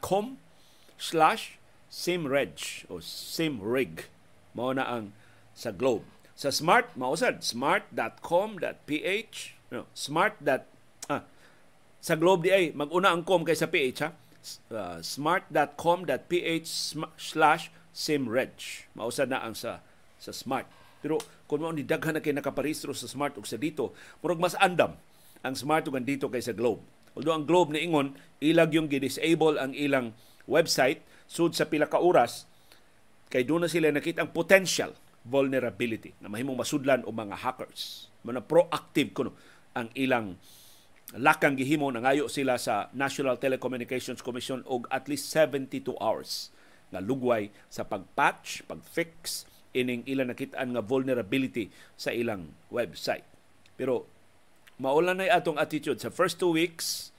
com 0.03 0.43
slash 0.99 1.55
simreg 1.97 2.85
o 2.93 3.01
simrig. 3.01 4.13
Mao 4.53 4.77
na 4.77 4.85
ang 4.85 5.17
sa 5.57 5.73
Globe. 5.73 6.05
Sa 6.37 6.53
Smart, 6.53 6.93
mausad, 7.01 7.41
smart.com.ph, 7.41 9.37
no, 9.73 9.89
smart. 9.97 10.37
Ah, 11.09 11.25
sa 12.05 12.13
Globe 12.21 12.45
di 12.45 12.53
ay, 12.53 12.77
maguna 12.77 13.17
ang 13.17 13.25
com 13.25 13.41
kaysa 13.41 13.73
PH 13.73 13.99
ha. 14.05 14.13
Uh, 14.71 15.01
smart.com.ph 15.01 16.69
slash 17.19 17.73
simreg. 17.91 18.53
Mausad 18.93 19.33
na 19.33 19.41
ang 19.41 19.57
sa 19.57 19.81
sa 20.21 20.31
Smart. 20.31 20.69
Pero 21.01 21.19
kung 21.49 21.65
mo 21.65 21.73
ni 21.73 21.83
daghan 21.83 22.15
na 22.15 22.23
kay 22.23 22.37
nakaparehistro 22.37 22.93
sa 22.93 23.09
Smart 23.09 23.35
ug 23.41 23.49
sa 23.49 23.57
dito, 23.57 23.97
murag 24.21 24.39
mas 24.39 24.55
andam 24.61 24.95
ang 25.41 25.55
Smart 25.57 25.89
ug 25.89 25.97
dito 26.05 26.29
kaysa 26.29 26.53
Globe. 26.53 26.85
Although 27.17 27.33
ang 27.33 27.49
Globe 27.49 27.73
ni 27.73 27.83
ingon 27.89 28.13
ilag 28.45 28.77
yung 28.77 28.93
gi-disable 28.93 29.57
ang 29.57 29.73
ilang 29.73 30.13
website 30.45 31.01
sud 31.27 31.53
sa 31.55 31.67
pila 31.67 31.91
ka 31.91 31.99
oras 31.99 32.47
kay 33.27 33.43
doon 33.43 33.67
na 33.67 33.71
sila 33.71 33.91
nakita 33.91 34.23
ang 34.23 34.31
potential 34.31 34.95
vulnerability 35.27 36.15
na 36.23 36.31
mahimong 36.31 36.55
masudlan 36.55 37.03
o 37.03 37.11
mga 37.11 37.43
hackers. 37.43 38.07
Mana 38.23 38.39
proactive 38.43 39.11
kuno 39.11 39.35
ang 39.75 39.91
ilang 39.99 40.39
lakang 41.15 41.59
gihimo 41.59 41.91
nangayo 41.91 42.27
sila 42.27 42.59
sa 42.59 42.91
National 42.95 43.39
Telecommunications 43.39 44.23
Commission 44.23 44.63
og 44.67 44.87
at 44.91 45.07
least 45.11 45.31
72 45.35 45.95
hours 45.99 46.51
nga 46.91 47.03
lugway 47.03 47.51
sa 47.67 47.83
pagpatch, 47.83 48.67
pagfix 48.67 49.47
ining 49.75 50.07
ilang 50.07 50.31
nakitaan 50.31 50.73
nga 50.73 50.83
vulnerability 50.83 51.69
sa 51.99 52.15
ilang 52.15 52.55
website. 52.71 53.27
Pero 53.75 54.09
maulan 54.79 55.21
na 55.21 55.31
atong 55.31 55.59
attitude 55.59 55.99
sa 55.99 56.09
first 56.09 56.39
two 56.39 56.55
weeks 56.55 57.11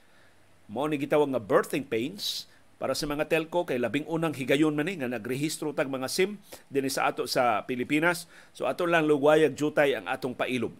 mo 0.68 0.84
ni 0.84 1.00
gitawag 1.00 1.32
nga 1.32 1.40
birthing 1.40 1.86
pains 1.86 2.44
para 2.78 2.94
sa 2.94 3.10
mga 3.10 3.26
telco 3.26 3.66
kay 3.66 3.76
labing 3.82 4.06
unang 4.06 4.32
higayon 4.32 4.72
man 4.72 4.86
ni 4.86 5.02
nga 5.02 5.10
nagrehistro 5.10 5.74
tag 5.74 5.90
mga 5.90 6.06
SIM 6.06 6.38
dinhi 6.70 6.90
sa 6.90 7.10
ato 7.10 7.26
sa 7.26 7.66
Pilipinas. 7.66 8.30
So 8.54 8.70
ato 8.70 8.86
lang 8.86 9.10
lugwayag 9.10 9.58
jutay 9.58 9.98
ang 9.98 10.06
atong 10.06 10.38
pailog 10.38 10.74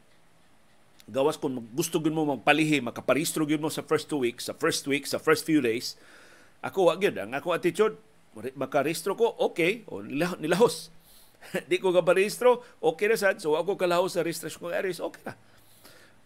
gawas 1.09 1.41
kung 1.41 1.65
gusto 1.73 2.05
gyud 2.05 2.13
mo 2.13 2.37
magpalihi 2.37 2.85
makaparehistro 2.85 3.49
gyud 3.49 3.65
mo 3.65 3.73
sa 3.73 3.81
first 3.81 4.13
two 4.13 4.21
weeks 4.21 4.45
sa 4.45 4.53
first 4.53 4.85
week 4.85 5.09
sa 5.09 5.17
first 5.17 5.49
few 5.49 5.65
days 5.65 5.97
ako 6.59 6.91
wa 6.91 6.95
gyud. 6.99 7.15
Ang 7.19 7.33
ako 7.35 7.55
attitude 7.55 7.95
makarehistro 8.59 9.15
ko? 9.15 9.35
Okay. 9.51 9.87
O 9.91 10.03
nilahos. 10.03 10.91
Di 11.71 11.79
ko 11.79 11.95
ka 11.95 12.03
parehistro 12.03 12.67
okay 12.83 13.07
na 13.07 13.17
sad. 13.19 13.39
So 13.39 13.55
ako 13.55 13.79
kalahos 13.79 14.19
sa 14.19 14.27
registration 14.27 14.59
ko 14.59 14.75
areas 14.75 14.99
okay 14.99 15.23
na. 15.23 15.35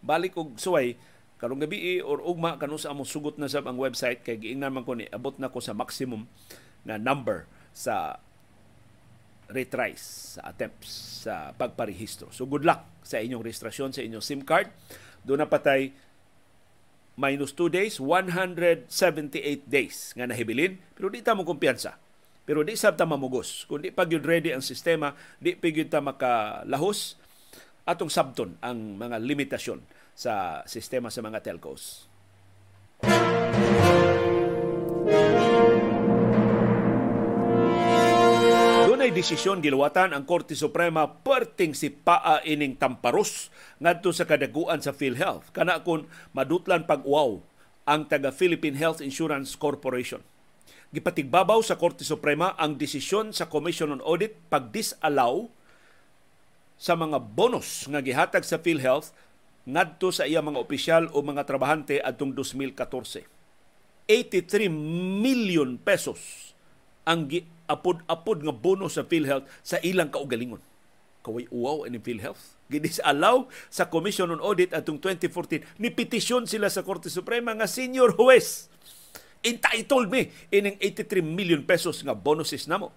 Balik 0.03 0.35
og 0.35 0.57
suway 0.57 0.97
karong 1.43 1.59
gabi 1.59 1.99
or 1.99 2.23
ugma 2.23 2.55
kanu 2.55 2.79
sa 2.79 2.95
among 2.95 3.03
sugot 3.03 3.35
na 3.35 3.51
sab 3.51 3.67
ang 3.67 3.75
website 3.75 4.23
kay 4.23 4.39
giingnan 4.39 4.71
man 4.71 4.87
ko 4.87 4.95
ni 4.95 5.11
abot 5.11 5.35
na 5.35 5.51
ko 5.51 5.59
sa 5.59 5.75
maximum 5.75 6.23
na 6.87 6.95
number 6.95 7.43
sa 7.75 8.15
retries 9.51 10.39
sa 10.39 10.47
attempts 10.47 11.19
sa 11.27 11.51
pagparehistro. 11.51 12.31
So 12.31 12.47
good 12.47 12.63
luck 12.63 12.87
sa 13.03 13.19
inyong 13.19 13.43
registrasyon 13.43 13.91
sa 13.91 13.99
inyong 13.99 14.23
SIM 14.23 14.47
card. 14.47 14.71
Doon 15.27 15.43
na 15.43 15.51
patay 15.51 15.91
minus 17.19 17.51
2 17.59 17.67
days, 17.75 17.99
178 17.99 19.67
days 19.67 20.15
nga 20.15 20.23
nahibilin. 20.23 20.79
Pero 20.95 21.11
di 21.11 21.19
ta 21.19 21.35
mo 21.35 21.43
kumpiyansa. 21.43 21.99
Pero 22.47 22.63
di 22.63 22.79
sab 22.79 22.95
ta 22.95 23.03
mamugos. 23.03 23.67
Kung 23.67 23.83
di 23.83 23.91
pag 23.91 24.07
ready 24.15 24.55
ang 24.55 24.63
sistema, 24.63 25.11
di 25.43 25.59
pag 25.59 25.75
ta 25.91 25.99
makalahos, 25.99 27.19
atong 27.83 28.07
sabton 28.07 28.55
ang 28.63 28.95
mga 28.95 29.19
limitasyon 29.19 29.83
sa 30.13 30.61
sistema 30.69 31.09
sa 31.09 31.25
mga 31.25 31.41
telcos. 31.41 32.09
Dunay 38.87 39.11
desisyon 39.11 39.59
giluwatan 39.59 40.15
ang 40.15 40.23
Korte 40.23 40.55
Suprema 40.55 41.09
perting 41.09 41.75
si 41.75 41.91
paa 41.91 42.39
ining 42.47 42.79
tamparos 42.79 43.51
ngadto 43.83 44.15
sa 44.15 44.23
kadaguan 44.23 44.79
sa 44.79 44.95
PhilHealth 44.95 45.51
kana 45.51 45.83
kun 45.83 46.07
madutlan 46.31 46.87
pag-uaw 46.87 47.43
ang 47.83 48.07
taga 48.07 48.31
Philippine 48.31 48.79
Health 48.79 49.03
Insurance 49.03 49.59
Corporation. 49.59 50.23
Gipatigbabaw 50.95 51.59
sa 51.65 51.75
Korte 51.75 52.05
Suprema 52.07 52.55
ang 52.55 52.77
desisyon 52.79 53.35
sa 53.35 53.49
Commission 53.49 53.91
on 53.91 53.99
Audit 54.05 54.37
pag-disallow 54.47 55.49
sa 56.77 56.93
mga 56.93 57.17
bonus 57.33 57.89
nga 57.89 57.99
gihatag 57.99 58.45
sa 58.45 58.61
PhilHealth 58.61 59.11
ngadto 59.63 60.11
sa 60.11 60.27
iya 60.27 60.43
mga 60.43 60.59
opisyal 60.59 61.07
o 61.15 61.23
mga 61.23 61.47
trabahante 61.47 62.03
adtong 62.03 62.35
2014. 62.35 63.23
83 64.07 64.67
million 65.23 65.79
pesos 65.79 66.51
ang 67.07 67.27
apod-apod 67.71 68.43
nga 68.43 68.51
bonus 68.51 68.99
sa 68.99 69.07
PhilHealth 69.07 69.47
sa 69.63 69.79
ilang 69.79 70.11
kaugalingon. 70.11 70.59
Kaway 71.23 71.47
uwaw 71.47 71.87
ini 71.87 72.03
PhilHealth. 72.03 72.59
Gidis-allow 72.67 73.47
sa 73.71 73.87
Commission 73.87 74.27
on 74.35 74.43
Audit 74.43 74.75
atong 74.75 74.99
2014 74.99 75.79
ni 75.79 75.87
petisyon 75.87 76.43
sila 76.43 76.67
sa 76.67 76.83
Korte 76.83 77.07
Suprema 77.07 77.55
nga 77.55 77.67
senior 77.69 78.19
huwes 78.19 78.67
entitled 79.43 80.11
me 80.11 80.31
ining 80.51 80.75
83 80.79 81.23
million 81.23 81.63
pesos 81.63 82.03
nga 82.03 82.15
bonuses 82.15 82.67
namo 82.67 82.91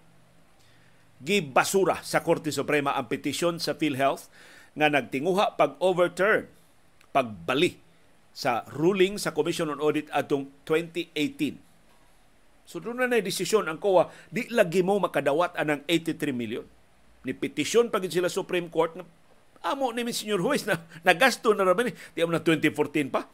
gibasura 1.22 2.02
sa 2.04 2.20
Korte 2.20 2.52
Suprema 2.52 2.92
ang 2.96 3.08
petisyon 3.08 3.56
sa 3.56 3.76
PhilHealth 3.76 4.28
nga 4.76 4.92
nagtinguha 4.92 5.56
pag-overturn, 5.56 6.52
pagbali 7.16 7.80
sa 8.36 8.68
ruling 8.68 9.16
sa 9.16 9.32
Commission 9.32 9.72
on 9.72 9.80
Audit 9.80 10.12
atong 10.12 10.52
2018. 10.68 11.56
So 12.68 12.84
doon 12.84 13.00
na 13.00 13.08
na 13.08 13.24
desisyon 13.24 13.64
ang 13.64 13.80
COA, 13.80 14.12
di 14.28 14.44
lagi 14.52 14.84
mo 14.84 15.00
makadawat 15.00 15.56
anang 15.56 15.80
83 15.88 16.36
million. 16.36 16.68
Ni 17.24 17.32
petisyon 17.32 17.88
pag 17.88 18.04
sila 18.04 18.28
Supreme 18.28 18.68
Court 18.68 18.92
na 19.00 19.08
amo 19.64 19.88
ni 19.96 20.04
Senior 20.12 20.44
Huwes 20.44 20.68
na 20.68 20.84
nagasto 21.08 21.56
na 21.56 21.64
raman. 21.64 21.96
Di 22.12 22.20
na 22.20 22.44
2014 22.44 23.08
pa. 23.08 23.24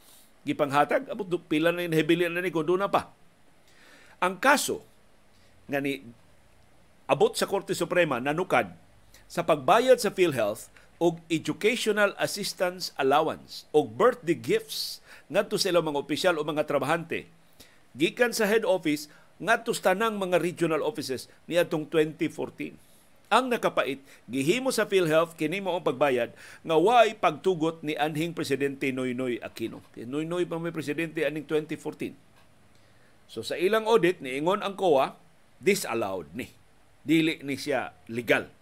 Gipanghatag, 0.47 1.11
abot 1.11 1.27
pila 1.47 1.75
na 1.75 1.83
yung 1.83 1.95
na 2.31 2.39
ni 2.39 2.51
kung 2.51 2.67
na 2.79 2.87
pa. 2.87 3.11
Ang 4.23 4.39
kaso 4.39 4.83
nga 5.67 5.83
ni 5.83 5.99
abot 7.07 7.35
sa 7.35 7.47
Korte 7.47 7.75
Suprema 7.75 8.23
nanukad 8.23 8.71
sa 9.27 9.43
pagbayad 9.43 9.99
sa 9.99 10.11
PhilHealth 10.11 10.71
og 11.01 11.21
educational 11.29 12.13
assistance 12.21 12.93
allowance 12.99 13.65
o 13.73 13.85
birthday 13.85 14.37
gifts 14.37 14.99
ngadto 15.31 15.57
sa 15.57 15.73
ilang 15.73 15.89
mga 15.89 16.01
opisyal 16.01 16.35
o 16.37 16.43
mga 16.45 16.67
trabahante 16.69 17.29
gikan 17.97 18.33
sa 18.33 18.49
head 18.49 18.65
office 18.65 19.09
ngadto 19.41 19.73
sa 19.73 19.93
tanang 19.93 20.17
mga 20.17 20.37
regional 20.41 20.81
offices 20.85 21.29
niadtong 21.49 21.89
2014 21.89 22.77
ang 23.33 23.49
nakapait 23.49 23.97
gihimo 24.29 24.69
sa 24.69 24.85
PhilHealth 24.85 25.33
kini 25.33 25.57
mo 25.57 25.73
ang 25.73 25.81
pagbayad 25.81 26.29
nga 26.61 26.77
way 26.77 27.17
pagtugot 27.17 27.81
ni 27.81 27.97
anhing 27.97 28.37
presidente 28.37 28.93
Noynoy 28.93 29.41
Aquino. 29.41 29.81
Noynoy 29.97 30.45
pa 30.45 30.61
may 30.61 30.69
presidente 30.69 31.25
aning 31.25 31.49
2014. 31.49 32.13
So 33.25 33.41
sa 33.41 33.57
ilang 33.57 33.89
audit 33.89 34.21
niingon 34.21 34.61
ang 34.61 34.77
COA 34.77 35.17
disallowed 35.57 36.29
ni. 36.37 36.53
Dili 37.01 37.41
ni 37.41 37.57
siya 37.57 37.97
legal. 38.05 38.53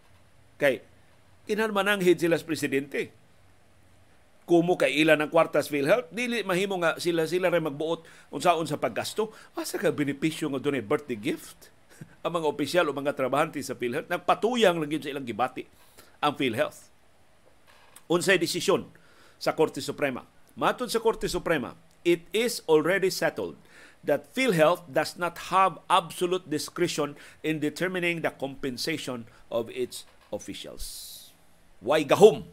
Kay 0.56 0.80
kinahanglan 1.50 2.02
sila 2.02 2.38
sa 2.38 2.46
presidente 2.48 3.14
kumo 4.46 4.76
kay 4.76 5.06
ilan 5.06 5.22
ng 5.26 5.32
kwartas 5.32 5.72
PhilHealth 5.72 6.12
dili 6.12 6.44
mahimo 6.44 6.76
nga 6.82 6.98
sila 6.98 7.24
sila 7.30 7.48
ray 7.48 7.64
magbuot 7.64 8.04
unsaon 8.36 8.68
sa 8.68 8.82
paggasto 8.82 9.32
asa 9.56 9.80
ka 9.80 9.94
benepisyo 9.94 10.52
nga 10.52 10.60
dunay 10.60 10.84
birthday 10.84 11.16
gift 11.16 11.72
ang 12.26 12.36
mga 12.36 12.50
opisyal 12.50 12.86
o 12.90 12.92
mga 12.92 13.16
trabahante 13.16 13.62
sa 13.62 13.78
PhilHealth 13.78 14.10
nagpatuyang 14.10 14.82
lang 14.82 14.92
sa 14.98 15.12
ilang 15.14 15.26
gibati 15.26 15.64
ang 16.22 16.38
PhilHealth. 16.38 16.88
Unsay 18.06 18.38
desisyon 18.38 18.88
sa 19.42 19.58
Korte 19.58 19.82
Suprema. 19.82 20.24
Matod 20.54 20.94
sa 20.94 21.02
Korte 21.02 21.26
Suprema, 21.26 21.74
it 22.06 22.30
is 22.30 22.62
already 22.70 23.10
settled 23.10 23.58
that 24.06 24.30
PhilHealth 24.38 24.86
does 24.86 25.18
not 25.18 25.50
have 25.50 25.82
absolute 25.90 26.46
discretion 26.46 27.18
in 27.42 27.58
determining 27.58 28.22
the 28.22 28.30
compensation 28.30 29.26
of 29.50 29.74
its 29.74 30.06
officials. 30.30 31.21
Why 31.82 32.06
gahom 32.06 32.46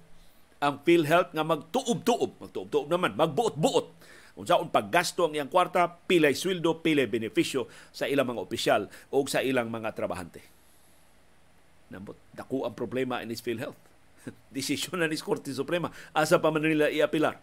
ang 0.59 0.83
PhilHealth 0.83 1.37
nga 1.37 1.45
magtuob-tuob, 1.47 2.43
magtuob-tuob 2.43 2.87
naman, 2.91 3.15
magbuot-buot 3.15 3.87
unsaon 4.39 4.71
paggasto 4.71 5.27
ang 5.27 5.35
iyang 5.35 5.51
kwarta, 5.51 5.99
pilay 6.07 6.31
sweldo, 6.31 6.79
pilay 6.79 7.11
benepisyo 7.11 7.67
sa 7.91 8.07
ilang 8.07 8.31
mga 8.31 8.41
opisyal 8.47 8.83
o 9.11 9.27
sa 9.27 9.43
ilang 9.43 9.67
mga 9.67 9.91
trabahante. 9.99 10.39
Nambot, 11.91 12.15
dako 12.31 12.63
ang 12.63 12.79
problema 12.79 13.19
in 13.19 13.35
Phil 13.35 13.59
Health. 13.59 13.81
Desisyon 14.55 15.03
na 15.03 15.11
ni 15.11 15.19
Korte 15.19 15.51
Suprema. 15.51 15.91
Asa 16.15 16.39
pa 16.39 16.55
man 16.55 16.63
nila 16.63 16.87
iapilar. 16.87 17.43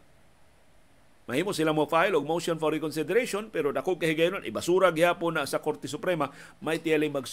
Mahimo 1.26 1.52
sila 1.52 1.74
mo 1.74 1.90
file 1.90 2.16
og 2.16 2.24
motion 2.24 2.62
for 2.62 2.70
reconsideration 2.70 3.50
pero 3.50 3.74
dako 3.74 3.98
kahigayon 3.98 4.46
ibasura 4.46 4.94
gyapon 4.94 5.36
na 5.36 5.50
sa 5.50 5.58
Korte 5.58 5.90
Suprema 5.90 6.30
may 6.62 6.78
tiyali 6.78 7.10
mag 7.10 7.26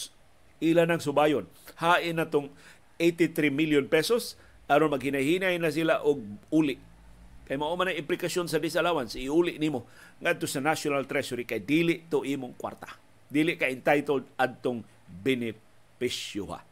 ila 0.64 0.88
ng 0.88 0.98
subayon. 0.98 1.44
Hain 1.76 2.16
na 2.16 2.26
tong 2.26 2.48
83 3.00 3.52
million 3.52 3.84
pesos 3.88 4.36
aron 4.66 4.92
maghinahinay 4.92 5.56
na 5.60 5.68
sila 5.68 6.00
og 6.04 6.22
uli 6.52 6.80
Kay 7.42 7.58
mao 7.58 7.74
man 7.74 7.90
ang 7.90 7.98
implikasyon 7.98 8.46
sa 8.46 8.62
disallowance, 8.62 9.18
iuli 9.18 9.58
nimo 9.58 9.84
ngadto 10.22 10.46
sa 10.46 10.62
National 10.62 11.04
Treasury 11.10 11.42
kay 11.42 11.58
dili 11.60 12.06
to 12.06 12.22
imong 12.22 12.54
kwarta. 12.54 12.88
Dili 13.26 13.58
ka 13.58 13.66
entitled 13.66 14.24
adtong 14.38 14.86
benepisyo 15.10 16.54
ha. 16.54 16.62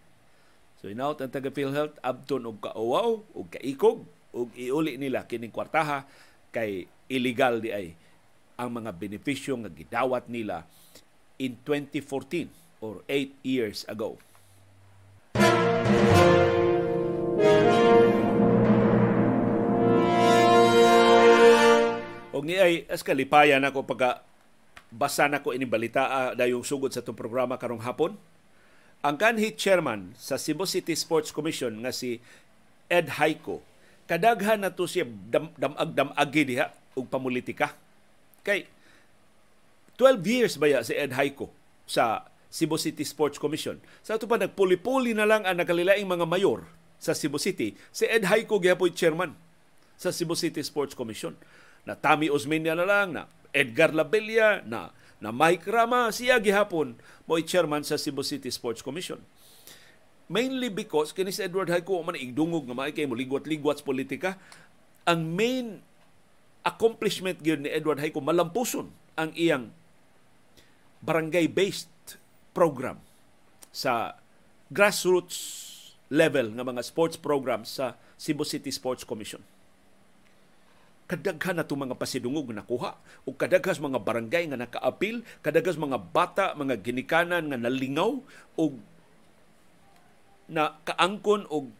So 0.80 0.88
inaut 0.88 1.20
ang 1.20 1.28
taga 1.28 1.52
PhilHealth 1.52 1.98
abton 2.00 2.48
og 2.48 2.62
kauwaw 2.62 3.10
og 3.18 3.46
kaikog 3.52 4.06
og 4.32 4.48
iuli 4.54 4.96
nila 4.96 5.26
kining 5.26 5.52
kwartaha 5.52 6.06
kay 6.54 6.88
illegal 7.10 7.58
di 7.58 7.74
ay 7.74 7.92
ang 8.54 8.70
mga 8.70 8.94
benepisyo 8.96 9.60
nga 9.60 9.68
gidawat 9.68 10.30
nila 10.30 10.64
in 11.36 11.60
2014 11.66 12.48
or 12.80 13.02
8 13.10 13.36
years 13.42 13.82
ago. 13.90 14.16
Og 22.40 22.48
ni 22.48 22.56
ay 22.56 22.88
as 22.88 23.04
kalipayan 23.04 23.60
ako 23.68 23.84
pagka 23.84 24.24
basa 24.88 25.28
na 25.28 25.44
ko 25.44 25.52
ini 25.52 25.68
balita 25.68 26.08
uh, 26.08 26.30
dayong 26.32 26.64
sugod 26.64 26.88
sa 26.88 27.04
itong 27.04 27.12
programa 27.12 27.60
karong 27.60 27.84
hapon. 27.84 28.16
Ang 29.04 29.20
kanhi 29.20 29.52
chairman 29.52 30.16
sa 30.16 30.40
Cebu 30.40 30.64
City 30.64 30.96
Sports 30.96 31.36
Commission 31.36 31.84
nga 31.84 31.92
si 31.92 32.16
Ed 32.88 33.20
Haiko 33.20 33.60
kadaghan 34.08 34.64
na 34.64 34.72
to 34.72 34.88
siya 34.88 35.04
dam, 35.04 35.52
damag-damagi 35.52 36.42
diha 36.48 36.72
og 36.96 37.12
pamulitika. 37.12 37.76
Kay 38.40 38.64
12 40.00 40.24
years 40.24 40.56
baya 40.56 40.80
si 40.80 40.96
Ed 40.96 41.12
Haiko 41.12 41.52
sa 41.84 42.24
Cebu 42.48 42.80
City 42.80 43.04
Sports 43.04 43.36
Commission. 43.36 43.84
Sa 44.00 44.16
ito 44.16 44.24
pa 44.24 44.40
nagpuli-puli 44.40 45.12
na 45.12 45.28
lang 45.28 45.44
ang 45.44 45.60
nakalilaing 45.60 46.08
mga 46.08 46.24
mayor 46.24 46.64
sa 46.96 47.12
Cebu 47.12 47.36
City. 47.36 47.76
Si 47.92 48.08
Ed 48.08 48.24
Haiko 48.32 48.56
gyapon 48.64 48.96
chairman 48.96 49.36
sa 50.00 50.08
Cebu 50.08 50.32
City 50.32 50.64
Sports 50.64 50.96
Commission 50.96 51.36
na 51.90 51.98
Tami 51.98 52.30
Osmeña 52.30 52.78
na 52.78 52.86
lang, 52.86 53.10
na 53.10 53.26
Edgar 53.50 53.90
Labella, 53.90 54.62
na 54.62 54.94
na 55.18 55.34
Mike 55.34 55.66
Rama, 55.66 56.08
siya 56.14 56.38
gihapon 56.38 56.94
mo 57.26 57.36
chairman 57.42 57.82
sa 57.82 57.98
Cebu 57.98 58.22
City 58.22 58.48
Sports 58.48 58.80
Commission. 58.80 59.18
Mainly 60.30 60.70
because 60.70 61.10
kini 61.10 61.34
si 61.34 61.42
Edward 61.42 61.68
Hayko 61.68 61.98
man 62.06 62.14
igdungog 62.14 62.64
nga 62.70 62.78
maay 62.78 62.94
kay 62.94 63.04
mo 63.04 63.18
ligwat-ligwat 63.18 63.82
sa 63.82 63.84
politika, 63.84 64.38
ang 65.04 65.34
main 65.34 65.82
accomplishment 66.62 67.42
gyud 67.42 67.66
ni 67.66 67.68
Edward 67.74 67.98
Hayko 67.98 68.22
malampuson 68.22 68.88
ang 69.18 69.34
iyang 69.34 69.74
barangay-based 71.02 72.16
program 72.54 73.02
sa 73.74 74.14
grassroots 74.70 75.36
level 76.08 76.54
nga 76.54 76.64
mga 76.64 76.80
sports 76.86 77.18
program 77.18 77.66
sa 77.66 77.98
Cebu 78.16 78.46
City 78.46 78.70
Sports 78.72 79.02
Commission 79.02 79.42
kadaghan 81.10 81.58
na 81.58 81.66
mga 81.66 81.98
pasidungog 81.98 82.46
nga 82.54 82.62
nakuha 82.62 82.94
o 83.26 83.34
kadaghas 83.34 83.82
mga 83.82 83.98
barangay 83.98 84.46
nga 84.46 84.62
nakaapil 84.62 85.26
kadaghas 85.42 85.74
mga 85.74 85.98
bata 85.98 86.54
mga 86.54 86.78
ginikanan 86.78 87.50
nga 87.50 87.58
nalingaw 87.58 88.22
o 88.54 88.64
na 90.46 90.78
kaangkon 90.86 91.50
og 91.50 91.74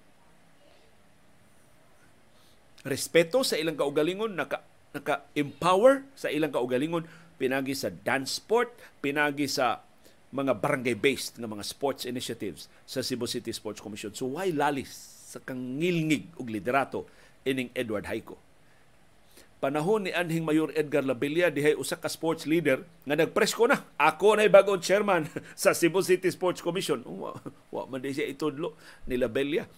respeto 2.82 3.46
sa 3.46 3.54
ilang 3.54 3.78
kaugalingon 3.78 4.34
naka 4.34 4.66
naka-empower 4.90 6.02
sa 6.18 6.26
ilang 6.34 6.50
kaugalingon 6.50 7.06
pinagi 7.38 7.78
sa 7.78 7.94
dance 7.94 8.42
sport 8.42 8.74
pinagi 8.98 9.46
sa 9.46 9.86
mga 10.34 10.58
barangay-based 10.58 11.38
nga 11.38 11.46
mga 11.46 11.62
sports 11.62 12.02
initiatives 12.02 12.66
sa 12.82 13.02
Cebu 13.02 13.30
City 13.30 13.54
Sports 13.54 13.78
Commission. 13.78 14.10
So 14.14 14.34
why 14.34 14.50
lalis 14.50 14.90
sa 15.30 15.38
kangilngig 15.38 16.34
og 16.34 16.50
liderato 16.50 17.06
ining 17.46 17.70
Edward 17.74 18.10
Haiko? 18.10 18.49
Panahon 19.60 20.08
ni 20.08 20.10
anhing 20.16 20.42
Mayor 20.42 20.72
Edgar 20.72 21.04
Labilla 21.04 21.52
dihay 21.52 21.76
usa 21.76 22.00
ka 22.00 22.08
sports 22.08 22.48
leader 22.48 22.80
nga 23.04 23.14
nagpresko 23.14 23.68
na. 23.68 23.84
Ako 24.00 24.40
na 24.40 24.48
bagong 24.48 24.80
chairman 24.80 25.28
sa 25.60 25.76
Cebu 25.76 26.00
City 26.00 26.32
Sports 26.32 26.64
Commission. 26.64 27.04
Wa, 27.04 27.36
wa 27.68 27.84
man 27.86 28.00
siya 28.00 28.26
itudlo 28.26 28.74
ni 29.04 29.20
Labilla 29.20 29.68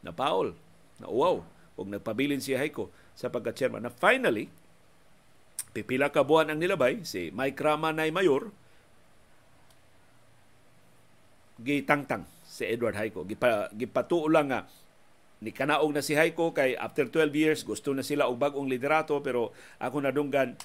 na 0.00 0.10
Paul 0.10 0.56
na 0.98 1.06
wow 1.12 1.44
ug 1.78 1.86
nagpabilin 1.86 2.40
si 2.40 2.56
Haiko 2.56 2.88
sa 3.12 3.28
pagka-chairman. 3.28 3.84
Na 3.84 3.92
finally 3.92 4.48
pipila 5.76 6.08
ka 6.08 6.24
buwan 6.24 6.48
ang 6.48 6.58
nilabay 6.58 7.04
si 7.04 7.28
Mike 7.30 7.60
Rama 7.60 7.92
nay 7.92 8.08
mayor 8.08 8.50
gitangtang 11.60 12.24
si 12.48 12.64
Edward 12.64 12.96
Haiko 12.96 13.26
gipa 13.28 13.68
gipatuo 13.76 14.30
lang 14.32 14.48
nga 14.48 14.64
ni 15.38 15.54
kanaog 15.54 15.94
na 15.94 16.02
si 16.02 16.18
Haiko 16.18 16.50
kay 16.50 16.74
after 16.74 17.06
12 17.06 17.30
years 17.34 17.60
gusto 17.62 17.94
na 17.94 18.02
sila 18.02 18.26
og 18.26 18.42
bag-ong 18.42 18.66
liderato 18.66 19.22
pero 19.22 19.54
ako 19.78 20.02
nadunggan 20.02 20.58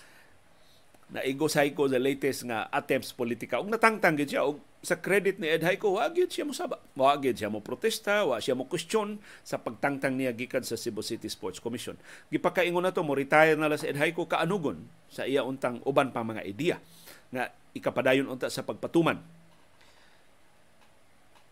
na 1.13 1.21
igo 1.21 1.45
sa 1.45 1.62
Haiko 1.62 1.86
the 1.86 2.01
latest 2.01 2.49
nga 2.49 2.65
attempts 2.73 3.13
politika. 3.13 3.62
Og 3.62 3.69
natangtang 3.69 4.17
gid 4.17 4.33
siya 4.33 4.49
og 4.49 4.57
sa 4.81 4.97
credit 4.97 5.38
ni 5.38 5.45
Ed 5.45 5.62
Haiko 5.62 5.95
wa 5.95 6.09
gyud 6.09 6.27
siya 6.27 6.43
mo 6.43 6.57
saba 6.57 6.81
wa 6.97 7.13
gyud 7.15 7.38
siya 7.38 7.53
mo 7.53 7.62
protesta 7.62 8.25
wa 8.25 8.41
siya 8.41 8.57
mo 8.57 8.65
question 8.65 9.21
sa 9.45 9.62
pagtangtang 9.62 10.17
niya 10.17 10.33
gikan 10.33 10.65
sa 10.65 10.73
Cebu 10.73 11.05
City 11.05 11.29
Sports 11.29 11.62
Commission. 11.62 11.93
Gipakaingon 12.33 12.81
na 12.81 12.91
to 12.91 13.05
mo 13.05 13.13
retire 13.13 13.53
na 13.53 13.69
la 13.69 13.77
si 13.77 13.86
Ed 13.86 14.01
Haiko 14.01 14.25
kaanugon 14.25 14.81
sa 15.13 15.29
iya 15.29 15.45
untang 15.45 15.86
uban 15.86 16.09
pa 16.09 16.25
mga 16.25 16.43
ideya 16.49 16.81
nga 17.29 17.53
ikapadayon 17.77 18.25
unta 18.25 18.49
sa 18.49 18.65
pagpatuman. 18.65 19.21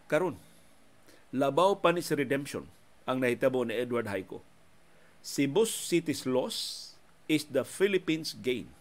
Karon 0.09 0.35
labaw 1.31 1.77
pa 1.79 1.93
ni 1.93 2.01
si 2.03 2.11
redemption 2.17 2.65
ang 3.11 3.19
nahitabo 3.19 3.67
ni 3.67 3.75
Edward 3.75 4.07
Haiko. 4.07 4.39
Cebu 5.21 5.67
City's 5.67 6.23
loss 6.23 6.55
is 7.27 7.45
the 7.51 7.67
Philippines 7.67 8.33
gain. 8.39 8.71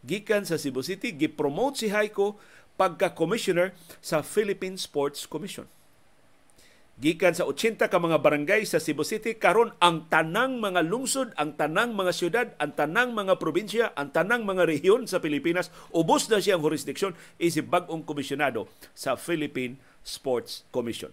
Gikan 0.00 0.48
sa 0.48 0.56
Cebu 0.56 0.80
City, 0.80 1.12
gipromote 1.12 1.84
si 1.84 1.92
Haiko 1.92 2.40
pagka-commissioner 2.80 3.76
sa 4.00 4.24
Philippine 4.24 4.80
Sports 4.80 5.28
Commission. 5.28 5.68
Gikan 7.00 7.32
sa 7.32 7.48
80 7.48 7.80
ka 7.88 7.96
mga 7.96 8.20
barangay 8.20 8.64
sa 8.64 8.80
Cebu 8.80 9.04
City, 9.04 9.36
karon 9.36 9.72
ang 9.80 10.08
tanang 10.08 10.60
mga 10.60 10.84
lungsod, 10.84 11.32
ang 11.36 11.56
tanang 11.56 11.92
mga 11.96 12.12
syudad, 12.12 12.46
ang 12.60 12.76
tanang 12.76 13.12
mga 13.12 13.36
probinsya, 13.40 13.92
ang 13.96 14.12
tanang 14.12 14.44
mga 14.44 14.68
rehiyon 14.68 15.08
sa 15.08 15.20
Pilipinas, 15.20 15.72
ubos 15.92 16.28
na 16.28 16.40
siyang 16.40 16.60
jurisdiction, 16.60 17.16
isip 17.40 17.68
bagong 17.68 18.04
komisyonado 18.04 18.68
sa 18.92 19.16
Philippine 19.16 19.80
Sports 20.04 20.64
Commission 20.72 21.12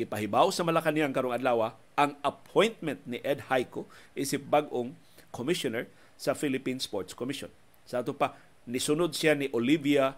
gipahibaw 0.00 0.48
sa 0.48 0.64
Malacañang 0.64 1.12
karong 1.12 1.36
adlaw 1.36 1.76
ang 2.00 2.16
appointment 2.24 3.04
ni 3.04 3.20
Ed 3.20 3.52
Haiko 3.52 3.84
isip 4.16 4.48
bag-ong 4.48 4.96
commissioner 5.28 5.84
sa 6.16 6.32
Philippine 6.32 6.80
Sports 6.80 7.12
Commission. 7.12 7.52
Sa 7.84 8.00
ato 8.00 8.16
pa 8.16 8.36
nisunod 8.68 9.12
siya 9.12 9.36
ni 9.36 9.48
Olivia 9.52 10.16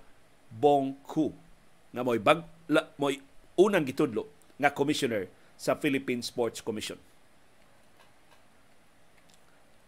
Bongku 0.52 1.32
nga 1.92 2.02
mo'y 2.04 2.20
bag 2.20 2.44
la, 2.68 2.88
mo 3.00 3.08
unang 3.56 3.84
gitudlo 3.84 4.28
nga 4.60 4.72
commissioner 4.72 5.28
sa 5.56 5.76
Philippine 5.76 6.24
Sports 6.24 6.64
Commission. 6.64 6.96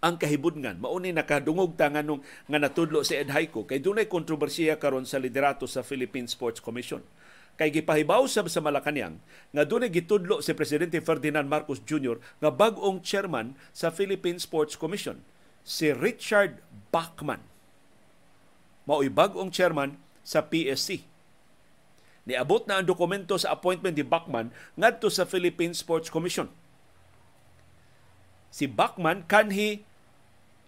Ang 0.05 0.21
kahibudngan, 0.21 0.85
mauni 0.85 1.17
nakadungog 1.17 1.81
ta 1.81 1.89
nga 1.89 2.05
nung 2.05 2.21
nga 2.45 2.61
natudlo 2.61 3.01
si 3.01 3.17
Ed 3.17 3.33
Haiko 3.33 3.65
kay 3.65 3.81
dunay 3.81 4.05
kontrobersiya 4.05 4.77
karon 4.77 5.09
sa 5.09 5.17
liderato 5.17 5.65
sa 5.65 5.81
Philippine 5.81 6.29
Sports 6.29 6.61
Commission 6.61 7.01
kay 7.55 7.71
gipahibaw 7.71 8.27
sa 8.27 8.43
sa 8.51 8.59
Malacañang 8.59 9.23
nga 9.55 9.63
dunay 9.63 9.91
gitudlo 9.91 10.43
si 10.43 10.51
presidente 10.59 10.99
Ferdinand 10.99 11.47
Marcos 11.47 11.79
Jr. 11.87 12.19
nga 12.43 12.51
bag-ong 12.51 12.99
chairman 13.07 13.55
sa 13.71 13.95
Philippine 13.95 14.43
Sports 14.43 14.75
Commission 14.75 15.23
si 15.63 15.95
Richard 15.95 16.59
Bachman. 16.91 17.41
Mao'y 18.85 19.09
bag-ong 19.09 19.55
chairman 19.55 19.97
sa 20.27 20.45
PSC. 20.45 21.07
Niabot 22.27 22.67
na 22.67 22.81
ang 22.81 22.87
dokumento 22.89 23.39
sa 23.39 23.55
appointment 23.55 23.95
ni 23.95 24.05
Bachman 24.05 24.51
ngadto 24.75 25.09
sa 25.09 25.25
Philippine 25.25 25.73
Sports 25.73 26.11
Commission. 26.11 26.51
Si 28.51 28.67
Bachman 28.67 29.25
kanhi 29.31 29.87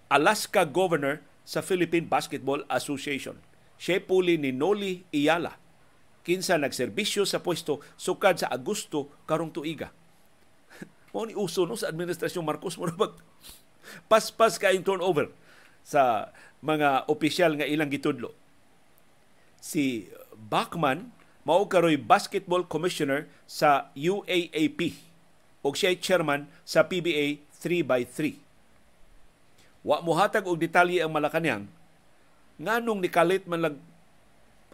Alaska 0.07 0.63
Governor 0.63 1.19
sa 1.43 1.67
Philippine 1.67 2.07
Basketball 2.07 2.63
Association. 2.71 3.43
Siya 3.77 4.01
puli 4.01 4.39
ni 4.41 4.55
Noli 4.55 5.05
Iyala 5.13 5.66
kinsa 6.27 6.59
nagserbisyo 6.59 7.23
sa 7.23 7.39
pwesto 7.39 7.79
sukad 7.95 8.43
sa 8.43 8.51
Agosto 8.51 9.07
karong 9.31 9.55
tuiga. 9.55 9.95
Mao 11.15 11.23
ni 11.23 11.39
uso 11.39 11.63
no 11.63 11.79
sa 11.79 11.95
administrasyon 11.95 12.43
Marcos 12.43 12.75
mo 12.75 12.91
bag 12.91 13.15
paspas 14.11 14.59
kayong 14.59 14.83
turnover 14.83 15.31
sa 15.87 16.35
mga 16.59 17.07
opisyal 17.07 17.55
nga 17.55 17.71
ilang 17.71 17.87
gitudlo. 17.87 18.35
Si 19.63 20.11
Bachman 20.35 21.15
mao 21.47 21.63
karoy 21.71 21.95
basketball 21.95 22.67
commissioner 22.67 23.31
sa 23.47 23.95
UAAP 23.95 24.99
ug 25.63 25.79
siya 25.79 25.95
chairman 25.95 26.51
sa 26.67 26.83
PBA 26.83 27.39
3x3. 27.55 28.35
Wa 29.87 30.03
mohatag 30.03 30.51
og 30.51 30.59
detalye 30.59 30.99
ang 30.99 31.15
Malacañang 31.15 31.71
nganong 32.59 32.99
nikalit 32.99 33.47
man 33.47 33.63
lag 33.63 33.77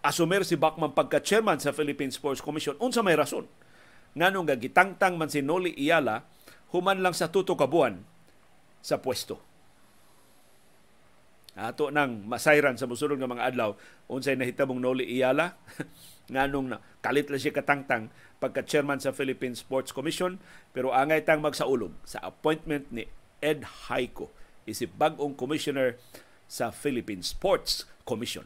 asumer 0.02 0.42
si 0.42 0.58
Bachman 0.58 0.92
pagka-chairman 0.92 1.62
sa 1.62 1.70
Philippine 1.70 2.10
Sports 2.10 2.42
Commission 2.42 2.74
unsa 2.82 3.00
may 3.00 3.14
rason 3.14 3.46
nganong 4.18 4.50
gagitangtang 4.50 5.16
man 5.16 5.30
si 5.32 5.40
Noli 5.40 5.72
Iyala 5.78 6.26
human 6.74 7.00
lang 7.00 7.16
sa 7.16 7.30
tuto 7.32 7.54
ka 7.54 7.70
buwan 7.70 8.02
sa 8.82 8.98
pwesto. 8.98 9.38
Ato 11.52 11.92
nang 11.92 12.24
masayran 12.24 12.80
sa 12.80 12.88
musulod 12.88 13.20
nga 13.20 13.28
mga 13.28 13.52
adlaw 13.52 13.76
unsay 14.08 14.34
nahitabong 14.34 14.80
Noli 14.80 15.04
Iyala 15.04 15.54
nganong 16.32 16.72
na 16.72 16.78
kalit 17.04 17.28
lang 17.28 17.40
siya 17.40 17.52
katangtang 17.52 18.08
pagka-chairman 18.40 18.98
sa 18.98 19.12
Philippine 19.12 19.54
Sports 19.54 19.92
Commission 19.92 20.40
pero 20.72 20.96
angay 20.96 21.22
tang 21.22 21.44
magsaulog 21.44 21.92
sa 22.08 22.24
appointment 22.24 22.88
ni 22.88 23.04
Ed 23.44 23.88
Haiko 23.88 24.32
isip 24.64 24.96
bag-ong 24.96 25.36
commissioner 25.36 25.98
sa 26.48 26.70
Philippine 26.72 27.24
Sports 27.24 27.84
Commission. 28.08 28.44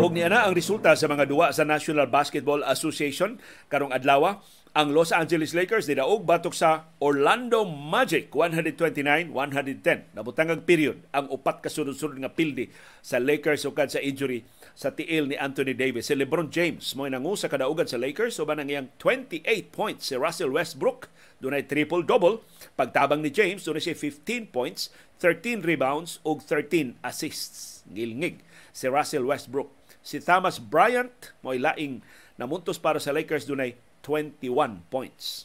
Og 0.00 0.16
niya 0.16 0.32
na 0.32 0.48
ang 0.48 0.56
resulta 0.56 0.96
sa 0.96 1.04
mga 1.12 1.28
duwa 1.28 1.52
sa 1.52 1.60
National 1.68 2.08
Basketball 2.08 2.64
Association 2.64 3.36
karong 3.68 3.92
adlaw 3.92 4.40
ang 4.72 4.96
Los 4.96 5.12
Angeles 5.12 5.52
Lakers 5.52 5.84
nidaog 5.92 6.24
batok 6.24 6.56
sa 6.56 6.88
Orlando 7.04 7.68
Magic 7.68 8.32
129-110. 8.32 10.16
Nabutang 10.16 10.48
ang 10.48 10.64
period 10.64 11.04
ang 11.12 11.28
upat 11.28 11.60
ka 11.60 11.68
sunod-sunod 11.68 12.16
nga 12.16 12.32
pildi 12.32 12.72
sa 13.04 13.20
Lakers 13.20 13.68
ukad 13.68 13.92
sa 13.92 14.00
injury 14.00 14.48
sa 14.72 14.88
tiil 14.88 15.28
ni 15.28 15.36
Anthony 15.36 15.76
Davis. 15.76 16.08
Si 16.08 16.16
LeBron 16.16 16.48
James 16.48 16.96
mo 16.96 17.04
nangu 17.04 17.36
sa 17.36 17.52
kadaugan 17.52 17.84
sa 17.84 18.00
Lakers 18.00 18.40
uban 18.40 18.56
ang 18.56 18.72
iyang 18.72 18.88
28 18.96 19.44
points 19.68 20.08
si 20.08 20.16
Russell 20.16 20.48
Westbrook 20.48 21.12
dunay 21.44 21.68
triple-double. 21.68 22.40
Pagtabang 22.72 23.20
ni 23.20 23.28
James 23.28 23.60
dunay 23.60 23.84
siya 23.84 23.92
15 23.92 24.48
points, 24.48 24.88
13 25.20 25.60
rebounds 25.60 26.24
ug 26.24 26.40
13 26.40 26.96
assists. 27.04 27.84
Gilngig 27.84 28.40
si 28.72 28.88
Russell 28.88 29.28
Westbrook 29.28 29.79
Si 30.00 30.18
Thomas 30.20 30.56
Bryant 30.56 31.36
mo 31.44 31.52
laing 31.52 32.00
namuntos 32.40 32.80
para 32.80 32.96
sa 32.96 33.12
Lakers 33.12 33.44
dunay 33.44 33.76
21 34.02 34.84
points. 34.88 35.44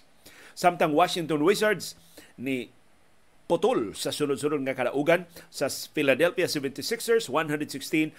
Samtang 0.55 0.95
Washington 0.95 1.43
Wizards 1.43 1.99
ni 2.39 2.71
putol 3.45 3.93
sa 3.93 4.09
sunod-sunod 4.09 4.63
nga 4.65 4.73
kalaugan 4.73 5.27
sa 5.51 5.67
Philadelphia 5.69 6.49
76ers 6.49 7.29
116-111 7.29 8.15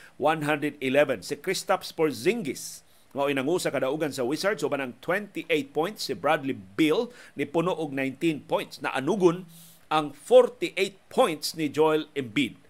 si 1.24 1.34
Kristaps 1.40 1.90
Porzingis 1.90 2.86
mao 3.16 3.32
inangu 3.32 3.56
sa 3.56 3.72
kadaugan 3.72 4.12
sa 4.12 4.28
Wizards 4.28 4.60
uban 4.60 4.84
ang 4.84 4.92
28 5.00 5.48
points. 5.72 6.04
Si 6.04 6.12
Bradley 6.12 6.52
Beal 6.52 7.08
ni 7.32 7.48
puno 7.48 7.72
og 7.72 7.96
19 7.96 8.44
points. 8.44 8.84
Na 8.84 8.92
anugon 8.92 9.48
ang 9.88 10.12
48 10.12 11.00
points 11.08 11.56
ni 11.56 11.72
Joel 11.72 12.12
Embiid 12.12 12.60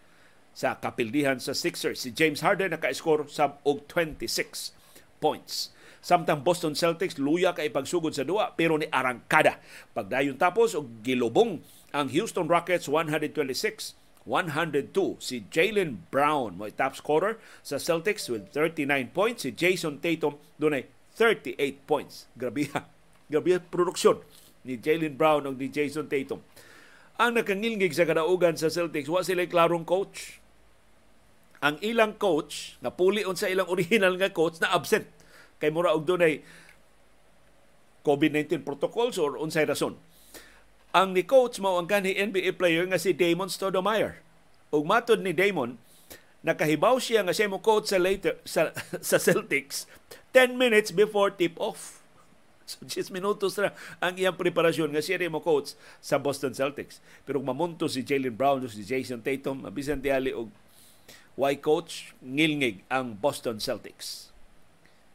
sa 0.56 0.80
kapildihan 0.80 1.36
sa 1.36 1.52
Sixers. 1.52 2.00
Si 2.00 2.16
James 2.16 2.40
Harden 2.40 2.72
naka-score 2.72 3.28
sa 3.28 3.60
og 3.68 3.84
26 3.92 4.72
points. 5.20 5.76
Samtang 6.00 6.40
Boston 6.40 6.72
Celtics 6.72 7.20
luya 7.20 7.52
kay 7.52 7.68
pagsugod 7.68 8.16
sa 8.16 8.24
duwa 8.24 8.56
pero 8.56 8.80
ni 8.80 8.88
arangkada. 8.88 9.60
Pagdayon 9.92 10.40
tapos 10.40 10.72
og 10.72 11.04
gilubong 11.04 11.60
ang 11.92 12.08
Houston 12.08 12.48
Rockets 12.48 12.88
126 12.88 13.98
102 14.26 15.22
si 15.22 15.46
Jalen 15.54 16.02
Brown 16.10 16.58
mo 16.58 16.66
top 16.72 16.98
scorer 16.98 17.38
sa 17.62 17.78
Celtics 17.78 18.26
with 18.26 18.50
39 18.50 19.14
points 19.14 19.46
si 19.46 19.54
Jason 19.54 20.02
Tatum 20.02 20.34
dunay 20.58 20.90
38 21.14 21.86
points 21.86 22.26
grabe 22.34 22.66
grabe 23.30 23.62
produksyon 23.70 24.18
ni 24.66 24.74
Jalen 24.74 25.14
Brown 25.14 25.46
ug 25.46 25.54
ni 25.54 25.70
Jason 25.70 26.10
Tatum 26.10 26.42
ang 27.16 27.38
nakangilngig 27.38 27.94
sa 27.94 28.02
kadaugan 28.04 28.58
sa 28.58 28.66
Celtics 28.66 29.06
wa 29.06 29.22
sila 29.22 29.46
klarong 29.46 29.86
coach 29.86 30.42
ang 31.64 31.80
ilang 31.80 32.16
coach 32.20 32.76
na 32.84 32.92
puli 32.92 33.24
sa 33.36 33.48
ilang 33.48 33.68
original 33.68 34.16
nga 34.20 34.32
coach 34.32 34.60
na 34.60 34.72
absent 34.72 35.08
kay 35.56 35.72
mura 35.72 35.96
og 35.96 36.04
dunay 36.04 36.44
COVID-19 38.04 38.62
protocols 38.62 39.18
or 39.18 39.34
unsay 39.40 39.66
rason. 39.66 39.98
Ang 40.94 41.12
ni 41.12 41.26
coach 41.26 41.58
mao 41.58 41.76
ang 41.76 41.90
kanhi 41.90 42.14
NBA 42.14 42.54
player 42.54 42.86
nga 42.86 43.02
si 43.02 43.10
Damon 43.10 43.50
Stoudemire. 43.50 44.22
Ug 44.70 44.86
matod 44.86 45.18
ni 45.18 45.34
Damon, 45.34 45.74
nakahibaw 46.46 47.02
siya 47.02 47.26
nga 47.26 47.34
siya 47.34 47.50
mo 47.50 47.58
coach 47.58 47.90
sa 47.90 47.98
later 47.98 48.38
sa, 48.46 48.70
sa 49.08 49.18
Celtics 49.18 49.90
10 50.30 50.54
minutes 50.54 50.94
before 50.94 51.34
tip 51.34 51.58
off. 51.58 51.98
So 52.66 52.82
10 52.82 53.14
minutos 53.14 53.54
na 53.62 53.70
ang 54.02 54.18
iyang 54.18 54.34
preparasyon 54.34 54.90
nga 54.90 54.98
siya 54.98 55.22
mo 55.30 55.38
coach 55.38 55.78
sa 56.02 56.18
Boston 56.18 56.50
Celtics. 56.50 56.98
Pero 57.22 57.38
mamunto 57.38 57.86
si 57.86 58.02
Jalen 58.02 58.34
Brown 58.34 58.58
o 58.58 58.66
si 58.66 58.82
Jason 58.82 59.22
Tatum, 59.22 59.62
mabisan 59.62 60.02
tiyali 60.02 60.34
og 60.34 60.50
why 61.36 61.54
coach 61.60 62.16
ngilngig 62.24 62.82
ang 62.88 63.14
Boston 63.20 63.60
Celtics. 63.60 64.32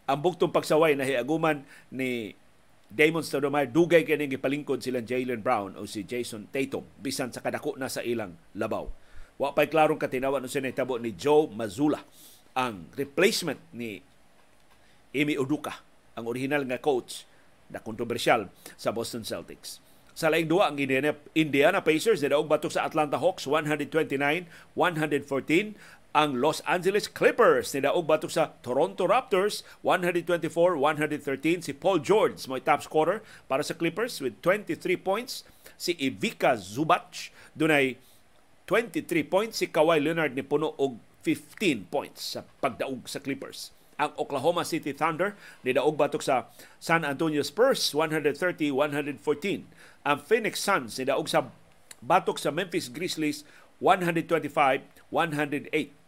Ang 0.06 0.22
bugtong 0.22 0.54
pagsaway 0.54 0.94
na 0.94 1.06
hiaguman 1.06 1.66
ni 1.90 2.38
Damon 2.92 3.24
Stoudemire 3.26 3.72
dugay 3.72 4.04
kini 4.04 4.28
gipalingkod 4.28 4.84
sila 4.84 5.02
Jalen 5.02 5.42
Brown 5.42 5.80
o 5.80 5.88
si 5.90 6.06
Jason 6.06 6.46
Tatum 6.52 6.86
bisan 7.02 7.34
sa 7.34 7.42
kadako 7.42 7.80
na 7.80 7.90
sa 7.90 8.06
ilang 8.06 8.38
labaw. 8.54 8.86
Wa 9.42 9.56
pay 9.58 9.72
klarong 9.72 9.98
katinawan 9.98 10.46
sa 10.46 10.62
nahitabo 10.62 11.02
ni 11.02 11.18
Joe 11.18 11.50
Mazzulla 11.50 12.04
ang 12.54 12.92
replacement 13.00 13.60
ni 13.72 14.04
Emi 15.16 15.40
Uduka, 15.40 15.72
ang 16.20 16.28
original 16.28 16.68
nga 16.68 16.84
coach 16.84 17.24
na 17.72 17.80
kontrobersyal 17.80 18.52
sa 18.76 18.92
Boston 18.92 19.24
Celtics. 19.24 19.80
Sa 20.12 20.28
laing 20.28 20.52
duwa 20.52 20.68
ang 20.68 20.76
Indiana, 20.76 21.16
Indiana 21.32 21.80
Pacers 21.80 22.20
nidaog 22.20 22.52
batok 22.52 22.76
sa 22.76 22.84
Atlanta 22.84 23.16
Hawks 23.16 23.48
129-114 23.48 24.76
ang 26.12 26.36
Los 26.36 26.60
Angeles 26.68 27.08
Clippers. 27.08 27.72
Ni 27.72 27.88
daog 27.88 28.04
batok 28.08 28.32
sa 28.32 28.52
Toronto 28.60 29.08
Raptors 29.08 29.64
124-113 29.84 31.64
si 31.64 31.72
Paul 31.72 32.04
George 32.04 32.36
mo 32.52 32.60
top 32.60 32.84
scorer 32.84 33.24
para 33.48 33.64
sa 33.64 33.72
Clippers 33.76 34.20
with 34.20 34.36
23 34.44 35.00
points. 35.00 35.48
Si 35.80 35.96
Ivica 35.98 36.60
Zubac 36.60 37.32
dunay 37.56 37.96
23 38.68 39.24
points. 39.24 39.64
Si 39.64 39.72
Kawhi 39.72 40.04
Leonard 40.04 40.36
ni 40.36 40.44
puno 40.44 40.76
og 40.76 41.00
15 41.24 41.88
points 41.88 42.36
sa 42.36 42.44
pagdaog 42.60 43.08
sa 43.08 43.24
Clippers. 43.24 43.72
Ang 44.02 44.18
Oklahoma 44.18 44.66
City 44.68 44.92
Thunder 44.92 45.40
ni 45.64 45.72
daog 45.72 45.96
batok 45.96 46.26
sa 46.26 46.52
San 46.82 47.06
Antonio 47.08 47.46
Spurs 47.46 47.94
130-114 47.96 49.64
ang 50.02 50.18
Phoenix 50.18 50.58
Suns 50.58 50.98
ni 50.98 51.06
daog 51.06 51.30
sa 51.30 51.54
batok 52.02 52.42
sa 52.42 52.50
Memphis 52.50 52.90
Grizzlies 52.90 53.46
125-108 53.78 56.01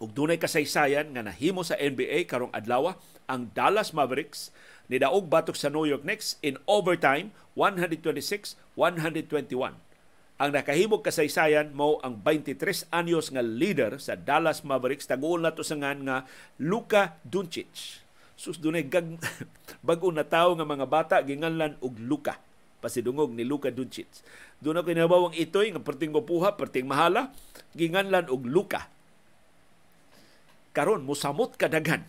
ug 0.00 0.16
dunay 0.16 0.40
kasaysayan 0.40 1.12
nga 1.12 1.20
nahimo 1.20 1.60
sa 1.60 1.76
NBA 1.76 2.24
karong 2.24 2.48
adlaw 2.56 2.96
ang 3.28 3.52
Dallas 3.52 3.92
Mavericks 3.92 4.48
ni 4.88 4.96
daog 4.96 5.28
batok 5.28 5.54
sa 5.54 5.68
New 5.68 5.84
York 5.84 6.02
Knicks 6.02 6.40
in 6.40 6.56
overtime 6.64 7.36
126-121. 7.54 9.76
Ang 10.40 10.50
nakahimog 10.56 11.04
kasaysayan 11.04 11.76
mo 11.76 12.00
ang 12.00 12.16
23 12.24 12.88
anyos 12.88 13.28
nga 13.28 13.44
leader 13.44 14.00
sa 14.00 14.16
Dallas 14.16 14.64
Mavericks 14.64 15.04
taguol 15.04 15.44
na 15.44 15.52
to 15.52 15.60
sa 15.60 15.76
nga 15.76 16.24
Luka 16.56 17.20
Doncic. 17.20 18.00
Sus 18.40 18.56
dunay 18.56 18.88
gag 18.88 19.20
bag-o 19.86 20.08
na 20.08 20.24
tawo 20.24 20.56
nga 20.56 20.64
mga 20.64 20.86
bata 20.88 21.16
ginganlan 21.20 21.76
og 21.84 22.00
Luka 22.00 22.40
pasidungog 22.80 23.36
ni 23.36 23.44
Luka 23.44 23.68
Doncic. 23.68 24.08
Doon 24.64 24.80
ako 24.80 24.96
inabawang 24.96 25.36
itoy 25.36 25.68
nga 25.68 25.84
perting 25.84 26.16
puha, 26.16 26.56
perting 26.56 26.88
mahala, 26.88 27.36
ginganlan 27.76 28.32
og 28.32 28.48
Luka. 28.48 28.88
Karon 30.70 31.02
mosamot 31.02 31.58
kadagan 31.58 32.06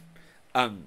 ang 0.53 0.85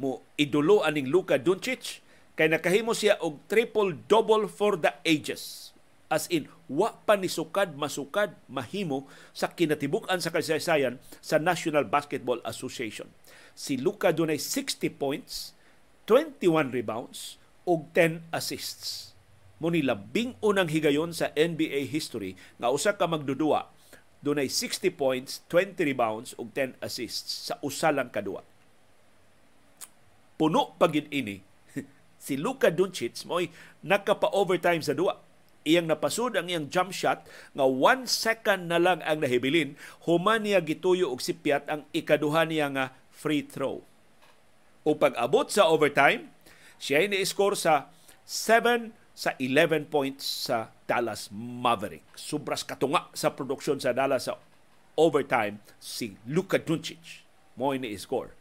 mo 0.00 0.26
idolo 0.34 0.82
aning 0.82 1.06
Luka 1.06 1.38
Doncic 1.38 2.02
kay 2.34 2.50
nakahimo 2.50 2.90
siya 2.90 3.14
og 3.22 3.46
triple 3.46 3.94
double 4.10 4.50
for 4.50 4.74
the 4.74 4.90
ages 5.06 5.70
as 6.10 6.26
in 6.30 6.50
wa 6.70 6.94
pa 7.06 7.18
ni 7.18 7.30
sukad 7.30 7.74
masukad 7.74 8.34
mahimo 8.46 9.06
sa 9.34 9.50
kinatibuk-an 9.50 10.22
sa 10.22 10.30
kasaysayan 10.30 11.02
sa 11.18 11.42
National 11.42 11.86
Basketball 11.90 12.38
Association. 12.46 13.10
Si 13.54 13.74
Luka 13.74 14.14
dunay 14.14 14.38
60 14.38 14.94
points, 14.94 15.54
21 16.06 16.70
rebounds 16.70 17.42
ug 17.66 17.90
10 17.96 18.22
assists. 18.30 19.14
Muni 19.58 19.82
labing 19.82 20.38
unang 20.42 20.70
higayon 20.70 21.14
sa 21.14 21.30
NBA 21.34 21.88
history 21.90 22.38
nga 22.58 22.70
usa 22.70 22.94
ka 22.94 23.06
magdudua 23.06 23.73
dunay 24.24 24.48
60 24.48 24.88
points, 24.96 25.44
20 25.52 25.84
rebounds 25.84 26.32
ug 26.40 26.48
10 26.56 26.80
assists 26.80 27.52
sa 27.52 27.60
usa 27.60 27.92
lang 27.92 28.08
kadua. 28.08 28.40
Puno 30.40 30.72
pagin 30.80 31.12
ini 31.12 31.44
si 32.24 32.40
Luka 32.40 32.72
Doncic 32.72 33.28
mo'y 33.28 33.52
nakapa-overtime 33.84 34.80
sa 34.80 34.96
duwa 34.96 35.20
iyang 35.64 35.88
napasud 35.88 36.36
ang 36.36 36.46
iyang 36.46 36.68
jump 36.68 36.92
shot 36.92 37.24
nga 37.56 37.64
one 37.64 38.04
second 38.04 38.68
na 38.68 38.76
lang 38.76 39.00
ang 39.02 39.24
nahibilin 39.24 39.74
human 40.04 40.44
niya 40.44 40.60
gituyo 40.60 41.08
og 41.08 41.24
sipyat 41.24 41.66
ang 41.72 41.88
ikaduha 41.96 42.44
niya 42.44 42.68
nga 42.70 42.86
free 43.10 43.40
throw. 43.40 43.80
O 44.84 44.92
pag-abot 44.92 45.48
sa 45.48 45.64
overtime, 45.72 46.28
siya 46.76 47.00
ay 47.00 47.08
ni-score 47.08 47.56
sa 47.56 47.88
7 48.28 48.92
sa 49.14 49.38
11 49.38 49.86
points 49.86 50.26
sa 50.26 50.74
Dallas 50.90 51.30
Maverick. 51.30 52.02
Sobras 52.18 52.66
katunga 52.66 53.06
sa 53.14 53.30
produksyon 53.30 53.78
sa 53.78 53.94
Dallas 53.94 54.26
sa 54.26 54.36
overtime 54.98 55.62
si 55.78 56.18
Luka 56.26 56.58
Doncic. 56.58 57.22
Mo 57.54 57.70
ni-score. 57.70 58.34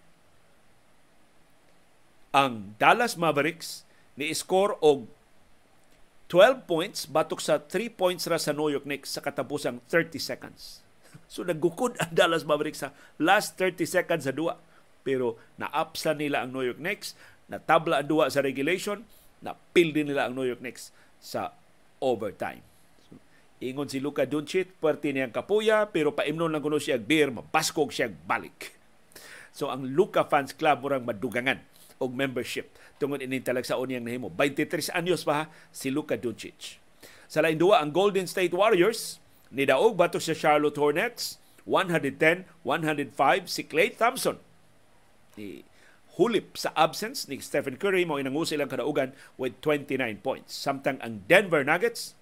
Ang 2.34 2.74
Dallas 2.82 3.14
Mavericks 3.14 3.86
ni-score 4.18 4.74
og 4.82 5.06
12 6.34 6.66
points 6.66 7.06
batok 7.06 7.38
sa 7.38 7.62
3 7.62 7.94
points 7.94 8.26
ra 8.26 8.42
sa 8.42 8.58
New 8.58 8.74
York 8.74 8.90
Knicks 8.90 9.14
sa 9.14 9.22
katapusang 9.22 9.86
30 9.86 10.18
seconds. 10.18 10.82
So 11.30 11.46
naggukod 11.46 12.02
ang 12.02 12.10
Dallas 12.18 12.42
Mavericks 12.42 12.82
sa 12.82 12.90
last 13.22 13.62
30 13.62 13.86
seconds 13.86 14.26
sa 14.26 14.34
duwa. 14.34 14.58
Pero 15.06 15.38
naapsa 15.62 16.18
nila 16.18 16.42
ang 16.42 16.58
New 16.58 16.66
York 16.66 16.82
Knicks, 16.82 17.14
natabla 17.54 18.02
ang 18.02 18.10
duwa 18.10 18.26
sa 18.34 18.42
regulation, 18.42 19.06
napil 19.44 19.92
din 19.92 20.10
nila 20.10 20.32
ang 20.32 20.34
New 20.34 20.48
York 20.48 20.64
Knicks 20.64 20.96
sa 21.20 21.52
overtime. 22.00 22.64
So, 23.06 23.20
ingon 23.60 23.92
si 23.92 24.00
Luka 24.00 24.24
Doncic, 24.24 24.72
pwerte 24.80 25.12
niyang 25.12 25.36
kapuya, 25.36 25.92
pero 25.92 26.16
paimnon 26.16 26.50
lang 26.50 26.64
kuno 26.64 26.80
siya 26.80 26.96
beer, 26.96 27.30
mabaskog 27.30 27.92
siya 27.92 28.08
balik. 28.08 28.74
So 29.54 29.70
ang 29.70 29.86
Luka 29.94 30.26
Fans 30.26 30.52
Club 30.52 30.82
murang 30.82 31.06
madugangan 31.06 31.62
og 32.02 32.10
membership 32.10 32.74
tungod 32.98 33.22
ining 33.22 33.46
talagsaon 33.46 33.86
niyang 33.86 34.06
nahimo. 34.06 34.28
23 34.34 34.90
anyos 34.98 35.22
pa 35.22 35.34
ha, 35.34 35.54
si 35.70 35.94
Luka 35.94 36.18
Doncic. 36.18 36.82
Sa 37.30 37.46
lain 37.46 37.62
duwa 37.62 37.78
ang 37.80 37.94
Golden 37.94 38.26
State 38.26 38.52
Warriors 38.52 39.22
ni 39.54 39.70
daog 39.70 39.94
batok 39.94 40.20
sa 40.20 40.34
Charlotte 40.34 40.78
Hornets 40.82 41.38
110-105 41.70 43.46
si 43.46 43.62
Klay 43.70 43.94
Thompson. 43.94 44.42
Ni 45.38 45.62
hulip 46.18 46.58
sa 46.60 46.70
absence 46.78 47.26
ni 47.26 47.42
Stephen 47.42 47.78
Curry 47.78 48.06
mo 48.06 48.22
inangusil 48.22 48.62
ang 48.62 48.70
kadaugan 48.70 49.14
with 49.38 49.62
29 49.66 49.98
points. 50.22 50.54
Samtang 50.54 51.02
ang 51.02 51.26
Denver 51.26 51.66
Nuggets 51.66 52.14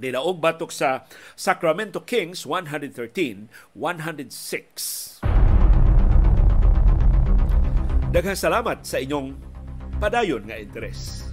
nidaog 0.00 0.40
batok 0.40 0.72
sa 0.72 1.04
Sacramento 1.36 2.00
Kings 2.02 2.46
113-106. 2.48 5.20
Daghang 8.12 8.36
salamat 8.36 8.84
sa 8.84 9.00
inyong 9.00 9.32
padayon 9.96 10.44
nga 10.44 10.60
interes. 10.60 11.24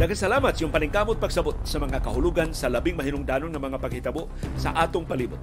Daghang 0.00 0.16
salamat 0.16 0.56
sa 0.56 0.64
iyong 0.64 0.72
paningkamot 0.72 1.20
pagsabot 1.20 1.52
sa 1.68 1.76
mga 1.76 2.00
kahulugan 2.00 2.56
sa 2.56 2.72
labing 2.72 2.96
mahinungdanon 2.96 3.52
nga 3.52 3.60
mga 3.60 3.76
paghitabo 3.76 4.32
sa 4.56 4.72
atong 4.72 5.04
palibot. 5.04 5.36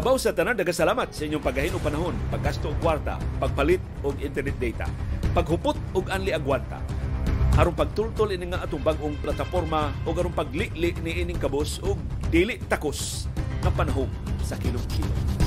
Labaw 0.00 0.16
sa 0.16 0.32
tanan, 0.32 0.56
salamat 0.56 1.12
sa 1.12 1.28
inyong 1.28 1.44
paghahin 1.44 1.76
panahon, 1.76 2.16
paggasto 2.32 2.72
og 2.72 2.80
kwarta, 2.80 3.20
pagpalit 3.36 3.84
og 4.00 4.16
internet 4.16 4.56
data, 4.56 4.88
paghupot 5.36 5.76
og 5.92 6.08
anli 6.08 6.32
agwanta, 6.32 6.80
aron 7.60 7.76
pagtultol 7.76 8.32
ini 8.32 8.48
nga 8.48 8.64
atong 8.64 8.80
bag-ong 8.80 9.20
plataporma 9.20 9.92
o 10.08 10.16
aron 10.16 10.32
paglili 10.32 10.96
ni 11.04 11.20
ining 11.20 11.36
kabos 11.36 11.84
og 11.84 12.00
dili 12.32 12.56
takos 12.64 13.28
nga 13.60 13.68
panahon 13.76 14.08
sa 14.40 14.56
kilom-kilom. 14.56 15.39